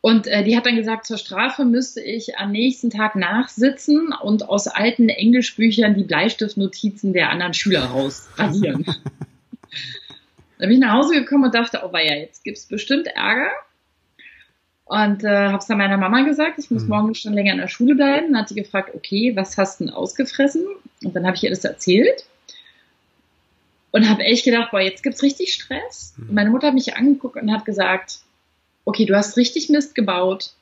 [0.00, 4.48] Und äh, die hat dann gesagt, zur Strafe müsste ich am nächsten Tag nachsitzen und
[4.48, 8.86] aus alten Englischbüchern die Bleistiftnotizen der anderen Schüler rausradieren.
[10.58, 13.52] dann bin ich nach Hause gekommen und dachte, oh ja, jetzt gibt's bestimmt Ärger.
[14.90, 16.88] Und äh, habe es dann meiner Mama gesagt, ich muss mhm.
[16.88, 18.32] morgen schon länger in der Schule bleiben.
[18.32, 20.66] Dann hat sie gefragt, okay, was hast du denn ausgefressen?
[21.04, 22.24] Und dann habe ich ihr das erzählt.
[23.92, 26.14] Und habe echt gedacht, boah, jetzt gibt's richtig Stress.
[26.16, 26.28] Mhm.
[26.28, 28.18] Und meine Mutter hat mich angeguckt und hat gesagt,
[28.84, 30.54] okay, du hast richtig Mist gebaut,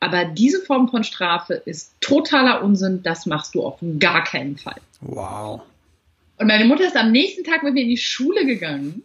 [0.00, 4.80] aber diese Form von Strafe ist totaler Unsinn, das machst du auf gar keinen Fall.
[5.00, 5.60] Wow.
[6.38, 9.04] Und meine Mutter ist am nächsten Tag mit mir in die Schule gegangen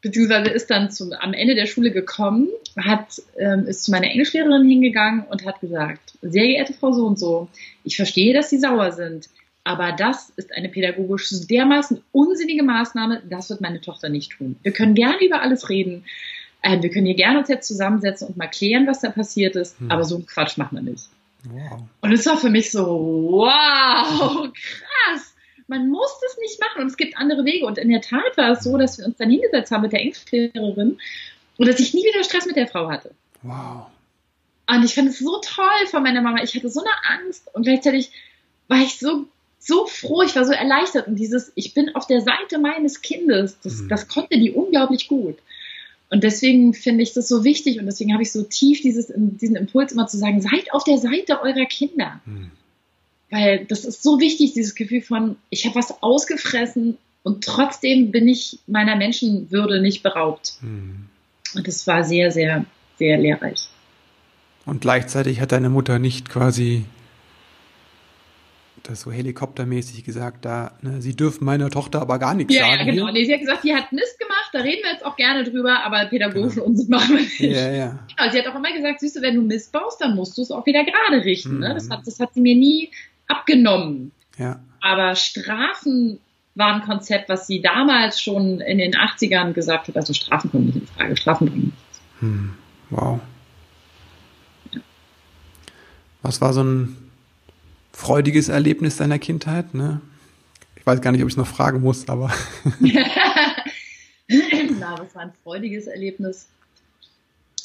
[0.00, 4.68] beziehungsweise ist dann zum, am Ende der Schule gekommen, hat, ähm, ist zu meiner Englischlehrerin
[4.68, 7.48] hingegangen und hat gesagt, sehr geehrte Frau so und so,
[7.84, 9.28] ich verstehe, dass Sie sauer sind,
[9.64, 14.56] aber das ist eine pädagogisch dermaßen unsinnige Maßnahme, das wird meine Tochter nicht tun.
[14.62, 16.04] Wir können gerne über alles reden,
[16.62, 19.78] äh, wir können hier gerne uns jetzt zusammensetzen und mal klären, was da passiert ist,
[19.80, 19.90] hm.
[19.90, 21.04] aber so einen Quatsch macht man nicht.
[21.44, 21.82] Wow.
[22.00, 22.86] Und es war für mich so,
[23.30, 25.34] wow, krass
[25.68, 27.66] man muss das nicht machen und es gibt andere Wege.
[27.66, 30.00] Und in der Tat war es so, dass wir uns dann hingesetzt haben mit der
[30.00, 30.98] Englischlehrerin
[31.56, 33.12] und dass ich nie wieder Stress mit der Frau hatte.
[33.42, 33.86] Wow.
[34.66, 36.42] Und ich fand es so toll von meiner Mama.
[36.42, 38.10] Ich hatte so eine Angst und gleichzeitig
[38.66, 39.26] war ich so
[39.60, 43.58] so froh, ich war so erleichtert und dieses, ich bin auf der Seite meines Kindes,
[43.62, 43.88] das, mhm.
[43.88, 45.36] das konnte die unglaublich gut.
[46.10, 49.56] Und deswegen finde ich das so wichtig und deswegen habe ich so tief dieses, diesen
[49.56, 52.20] Impuls immer zu sagen, seid auf der Seite eurer Kinder.
[52.24, 52.50] Mhm.
[53.30, 58.26] Weil das ist so wichtig, dieses Gefühl von, ich habe was ausgefressen und trotzdem bin
[58.26, 60.54] ich meiner Menschenwürde nicht beraubt.
[60.62, 61.06] Mhm.
[61.54, 62.64] Und das war sehr, sehr,
[62.98, 63.68] sehr lehrreich.
[64.64, 66.84] Und gleichzeitig hat deine Mutter nicht quasi
[68.82, 72.78] das so helikoptermäßig gesagt, da, ne, sie dürfen meiner Tochter aber gar nichts ja, sagen.
[72.78, 73.10] Ja, genau.
[73.10, 75.84] Nee, sie hat gesagt, sie hat Mist gemacht, da reden wir jetzt auch gerne drüber,
[75.84, 76.66] aber pädagogischen genau.
[76.66, 77.40] Unsinn machen wir nicht.
[77.40, 77.98] Ja, ja.
[78.16, 80.42] Genau, sie hat auch immer gesagt, siehst du, wenn du Mist baust, dann musst du
[80.42, 81.54] es auch wieder gerade richten.
[81.54, 81.60] Mhm.
[81.60, 81.74] Ne?
[81.74, 82.90] Das, hat, das hat sie mir nie
[83.28, 84.12] abgenommen.
[84.36, 84.60] Ja.
[84.80, 86.18] Aber Strafen
[86.54, 90.66] war ein Konzept, was sie damals schon in den 80ern gesagt hat, also Strafen kommen
[90.66, 92.00] nicht in Frage, Strafen bringen nichts.
[92.20, 92.54] Hm.
[92.90, 93.20] Wow.
[94.72, 94.80] Ja.
[96.22, 96.96] Was war so ein
[97.92, 99.72] freudiges Erlebnis deiner Kindheit?
[99.74, 100.00] Ne?
[100.76, 102.32] Ich weiß gar nicht, ob ich es noch fragen muss, aber.
[104.80, 106.48] Na, was war ein freudiges Erlebnis?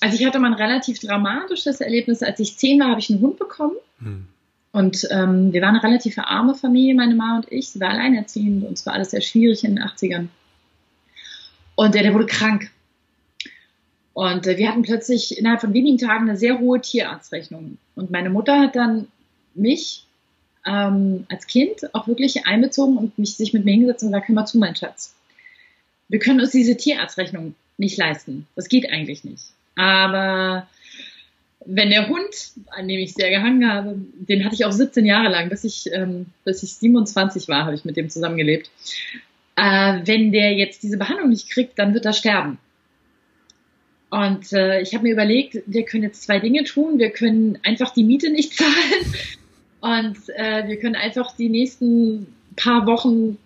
[0.02, 2.22] Also ich hatte mal ein relativ dramatisches Erlebnis.
[2.22, 3.76] Als ich zehn war, habe ich einen Hund bekommen.
[4.00, 4.28] Hm.
[4.74, 7.70] Und ähm, wir waren eine relativ arme Familie, meine Mama und ich.
[7.70, 10.28] Sie war alleinerziehend und es war alles sehr schwierig in den 80ern.
[11.76, 12.72] Und der, der wurde krank.
[14.14, 17.78] Und äh, wir hatten plötzlich innerhalb von wenigen Tagen eine sehr hohe Tierarztrechnung.
[17.96, 19.08] Und meine Mutter hat dann
[19.54, 20.06] mich
[20.66, 24.36] ähm, als Kind auch wirklich einbezogen und mich sich mit mir hingesetzt und gesagt, hör
[24.36, 25.14] mal zu, mein Schatz.
[26.10, 28.48] Wir können uns diese Tierarztrechnung nicht leisten.
[28.56, 29.44] Das geht eigentlich nicht.
[29.76, 30.68] Aber
[31.66, 35.30] wenn der Hund, an dem ich sehr gehangen habe, den hatte ich auch 17 Jahre
[35.30, 38.70] lang, bis ich, ähm, bis ich 27 war, habe ich mit dem zusammengelebt.
[39.56, 42.58] Äh, wenn der jetzt diese Behandlung nicht kriegt, dann wird er sterben.
[44.10, 47.00] Und äh, ich habe mir überlegt, wir können jetzt zwei Dinge tun.
[47.00, 49.14] Wir können einfach die Miete nicht zahlen
[49.82, 53.38] und äh, wir können einfach die nächsten paar Wochen,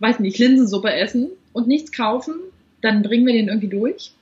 [0.00, 2.34] weiß nicht, Linsensuppe essen und nichts kaufen.
[2.80, 4.12] Dann bringen wir den irgendwie durch.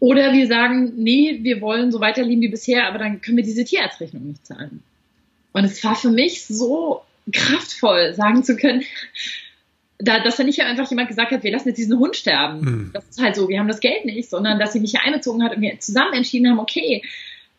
[0.00, 3.64] Oder wir sagen, nee, wir wollen so weiterleben wie bisher, aber dann können wir diese
[3.64, 4.82] Tierarztrechnung nicht zahlen.
[5.52, 8.82] Und es war für mich so kraftvoll, sagen zu können,
[9.98, 12.60] da, dass da nicht einfach jemand gesagt hat, wir lassen jetzt diesen Hund sterben.
[12.60, 12.90] Mhm.
[12.94, 15.42] Das ist halt so, wir haben das Geld nicht, sondern dass sie mich hier einbezogen
[15.42, 17.02] hat und wir zusammen entschieden haben, okay,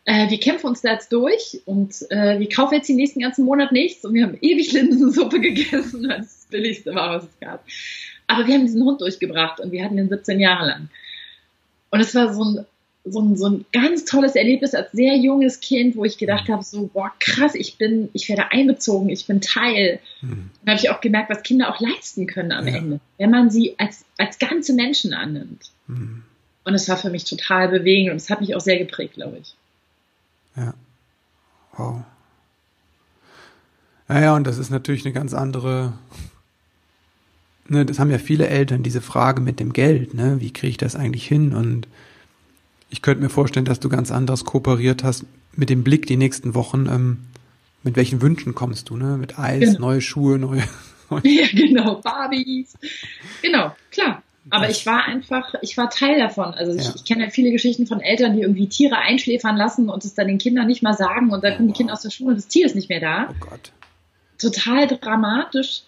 [0.04, 3.44] äh, wir kämpfen uns da jetzt durch und äh, wir kaufen jetzt den nächsten ganzen
[3.44, 7.40] Monat nichts und wir haben ewig Linsensuppe gegessen, weil das, das Billigste war, was es
[7.40, 7.64] gab.
[8.26, 10.88] Aber wir haben diesen Hund durchgebracht und wir hatten ihn 17 Jahre lang.
[11.92, 12.66] Und es war so ein,
[13.04, 16.64] so ein, so ein ganz tolles Erlebnis als sehr junges Kind, wo ich gedacht habe,
[16.64, 20.00] so, boah, krass, ich bin, ich werde einbezogen, ich bin Teil.
[20.22, 20.50] Mhm.
[20.64, 22.76] Dann habe ich auch gemerkt, was Kinder auch leisten können am ja.
[22.76, 25.70] Ende, wenn man sie als, als ganze Menschen annimmt.
[25.86, 26.22] Mhm.
[26.64, 29.38] Und es war für mich total bewegend und es hat mich auch sehr geprägt, glaube
[29.38, 29.54] ich.
[30.56, 30.74] Ja.
[31.76, 32.04] Wow.
[34.08, 35.92] Naja, und das ist natürlich eine ganz andere
[37.68, 40.76] ne, das haben ja viele Eltern, diese Frage mit dem Geld, ne, wie kriege ich
[40.76, 41.54] das eigentlich hin?
[41.54, 41.88] Und
[42.90, 46.54] ich könnte mir vorstellen, dass du ganz anders kooperiert hast mit dem Blick die nächsten
[46.54, 46.86] Wochen.
[46.86, 47.18] Ähm,
[47.82, 49.16] mit welchen Wünschen kommst du, ne?
[49.16, 49.80] Mit Eis, genau.
[49.88, 50.62] neue Schuhe, neue.
[51.24, 52.74] ja, genau, Barbies.
[53.42, 54.22] Genau, klar.
[54.50, 56.52] Aber ich war einfach, ich war Teil davon.
[56.54, 56.92] Also ich, ja.
[56.96, 60.26] ich kenne ja viele Geschichten von Eltern, die irgendwie Tiere einschläfern lassen und es dann
[60.26, 62.36] den Kindern nicht mal sagen und dann oh, kommen die Kinder aus der Schule und
[62.36, 63.28] das Tier ist nicht mehr da.
[63.30, 63.72] Oh Gott.
[64.38, 65.82] Total dramatisch.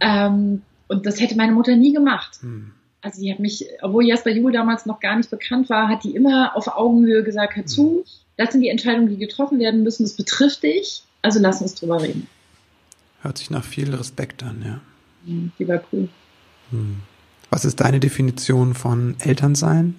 [0.00, 2.38] Ähm, und das hätte meine Mutter nie gemacht.
[2.40, 2.72] Hm.
[3.02, 6.14] Also die hat mich, obwohl Jasper Juhl damals noch gar nicht bekannt war, hat die
[6.14, 7.68] immer auf Augenhöhe gesagt, hör hm.
[7.68, 8.04] zu,
[8.36, 12.02] das sind die Entscheidungen, die getroffen werden müssen, das betrifft dich, also lass uns drüber
[12.02, 12.26] reden.
[13.22, 14.80] Hört sich nach viel Respekt an, ja.
[15.26, 16.08] Hm, die war cool.
[16.70, 16.96] Hm.
[17.50, 19.94] Was ist deine Definition von Elternsein?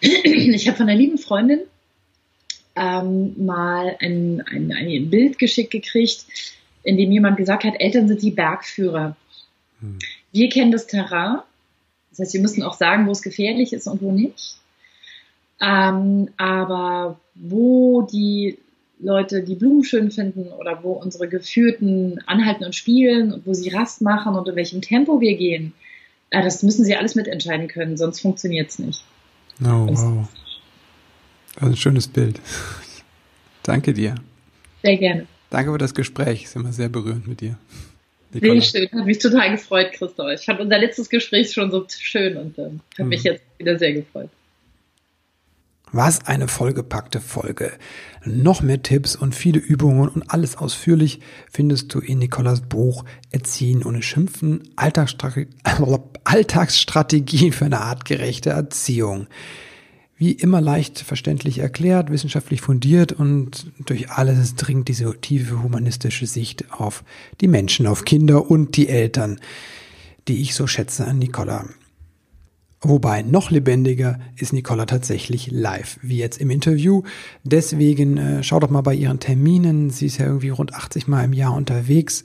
[0.00, 1.60] Ich habe von einer lieben Freundin
[2.74, 6.24] ähm, mal ein, ein, ein Bild geschickt gekriegt,
[6.82, 9.16] in dem jemand gesagt hat, Eltern sind die Bergführer.
[9.80, 9.98] Hm.
[10.32, 11.40] Wir kennen das Terrain.
[12.10, 14.56] Das heißt, wir müssen auch sagen, wo es gefährlich ist und wo nicht.
[15.60, 18.58] Ähm, aber wo die
[18.98, 23.70] Leute die Blumen schön finden oder wo unsere Geführten anhalten und spielen und wo sie
[23.70, 25.72] Rast machen und in welchem Tempo wir gehen,
[26.30, 29.04] äh, das müssen sie alles mitentscheiden können, sonst funktioniert es nicht.
[29.62, 30.28] Oh, wow.
[31.54, 32.40] Das ist ein schönes Bild.
[33.62, 34.14] Danke dir.
[34.82, 35.26] Sehr gerne.
[35.50, 36.44] Danke für das Gespräch.
[36.44, 37.58] Ist immer sehr berührend mit dir.
[38.32, 38.88] Sehr schön.
[38.92, 40.30] Hat mich total gefreut, Christoph.
[40.32, 43.08] Ich fand unser letztes Gespräch schon so schön und ähm, habe mhm.
[43.08, 44.30] mich jetzt wieder sehr gefreut.
[45.92, 47.72] Was eine vollgepackte Folge.
[48.24, 51.18] Noch mehr Tipps und viele Übungen und alles ausführlich
[51.50, 54.70] findest du in Nikolas Buch Erziehen ohne Schimpfen,
[56.24, 59.26] Alltagsstrategien für eine artgerechte Erziehung.
[60.20, 66.70] Wie immer leicht verständlich erklärt, wissenschaftlich fundiert und durch alles dringt diese tiefe humanistische Sicht
[66.70, 67.04] auf
[67.40, 69.40] die Menschen, auf Kinder und die Eltern,
[70.28, 71.64] die ich so schätze an Nicola.
[72.82, 77.02] Wobei noch lebendiger ist Nicola tatsächlich live, wie jetzt im Interview.
[77.42, 79.88] Deswegen äh, schau doch mal bei ihren Terminen.
[79.88, 82.24] Sie ist ja irgendwie rund 80 Mal im Jahr unterwegs.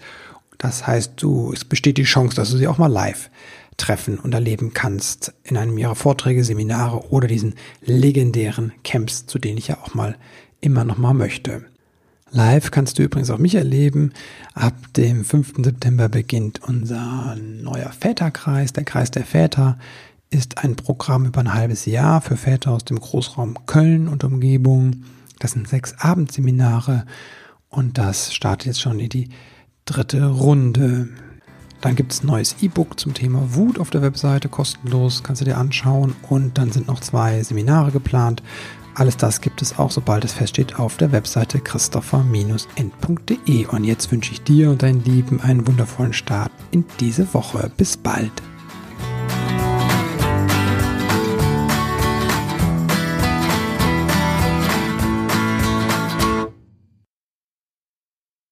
[0.57, 3.29] Das heißt, du, es besteht die Chance, dass du sie auch mal live
[3.77, 9.57] treffen und erleben kannst in einem ihrer Vorträge, Seminare oder diesen legendären Camps, zu denen
[9.57, 10.15] ich ja auch mal
[10.61, 11.65] immer noch mal möchte.
[12.31, 14.11] Live kannst du übrigens auch mich erleben.
[14.53, 15.53] Ab dem 5.
[15.63, 19.77] September beginnt unser neuer Väterkreis, der Kreis der Väter
[20.29, 25.03] ist ein Programm über ein halbes Jahr für Väter aus dem Großraum Köln und Umgebung.
[25.39, 27.05] Das sind sechs Abendseminare
[27.69, 29.29] und das startet jetzt schon in die
[29.85, 31.09] dritte Runde.
[31.85, 35.45] Dann gibt es ein neues E-Book zum Thema Wut auf der Webseite, kostenlos, kannst du
[35.45, 36.15] dir anschauen.
[36.27, 38.41] Und dann sind noch zwei Seminare geplant.
[38.95, 43.67] Alles das gibt es auch, sobald es feststeht, auf der Webseite christopher-end.de.
[43.67, 47.69] Und jetzt wünsche ich dir und deinen Lieben einen wundervollen Start in diese Woche.
[47.77, 48.31] Bis bald.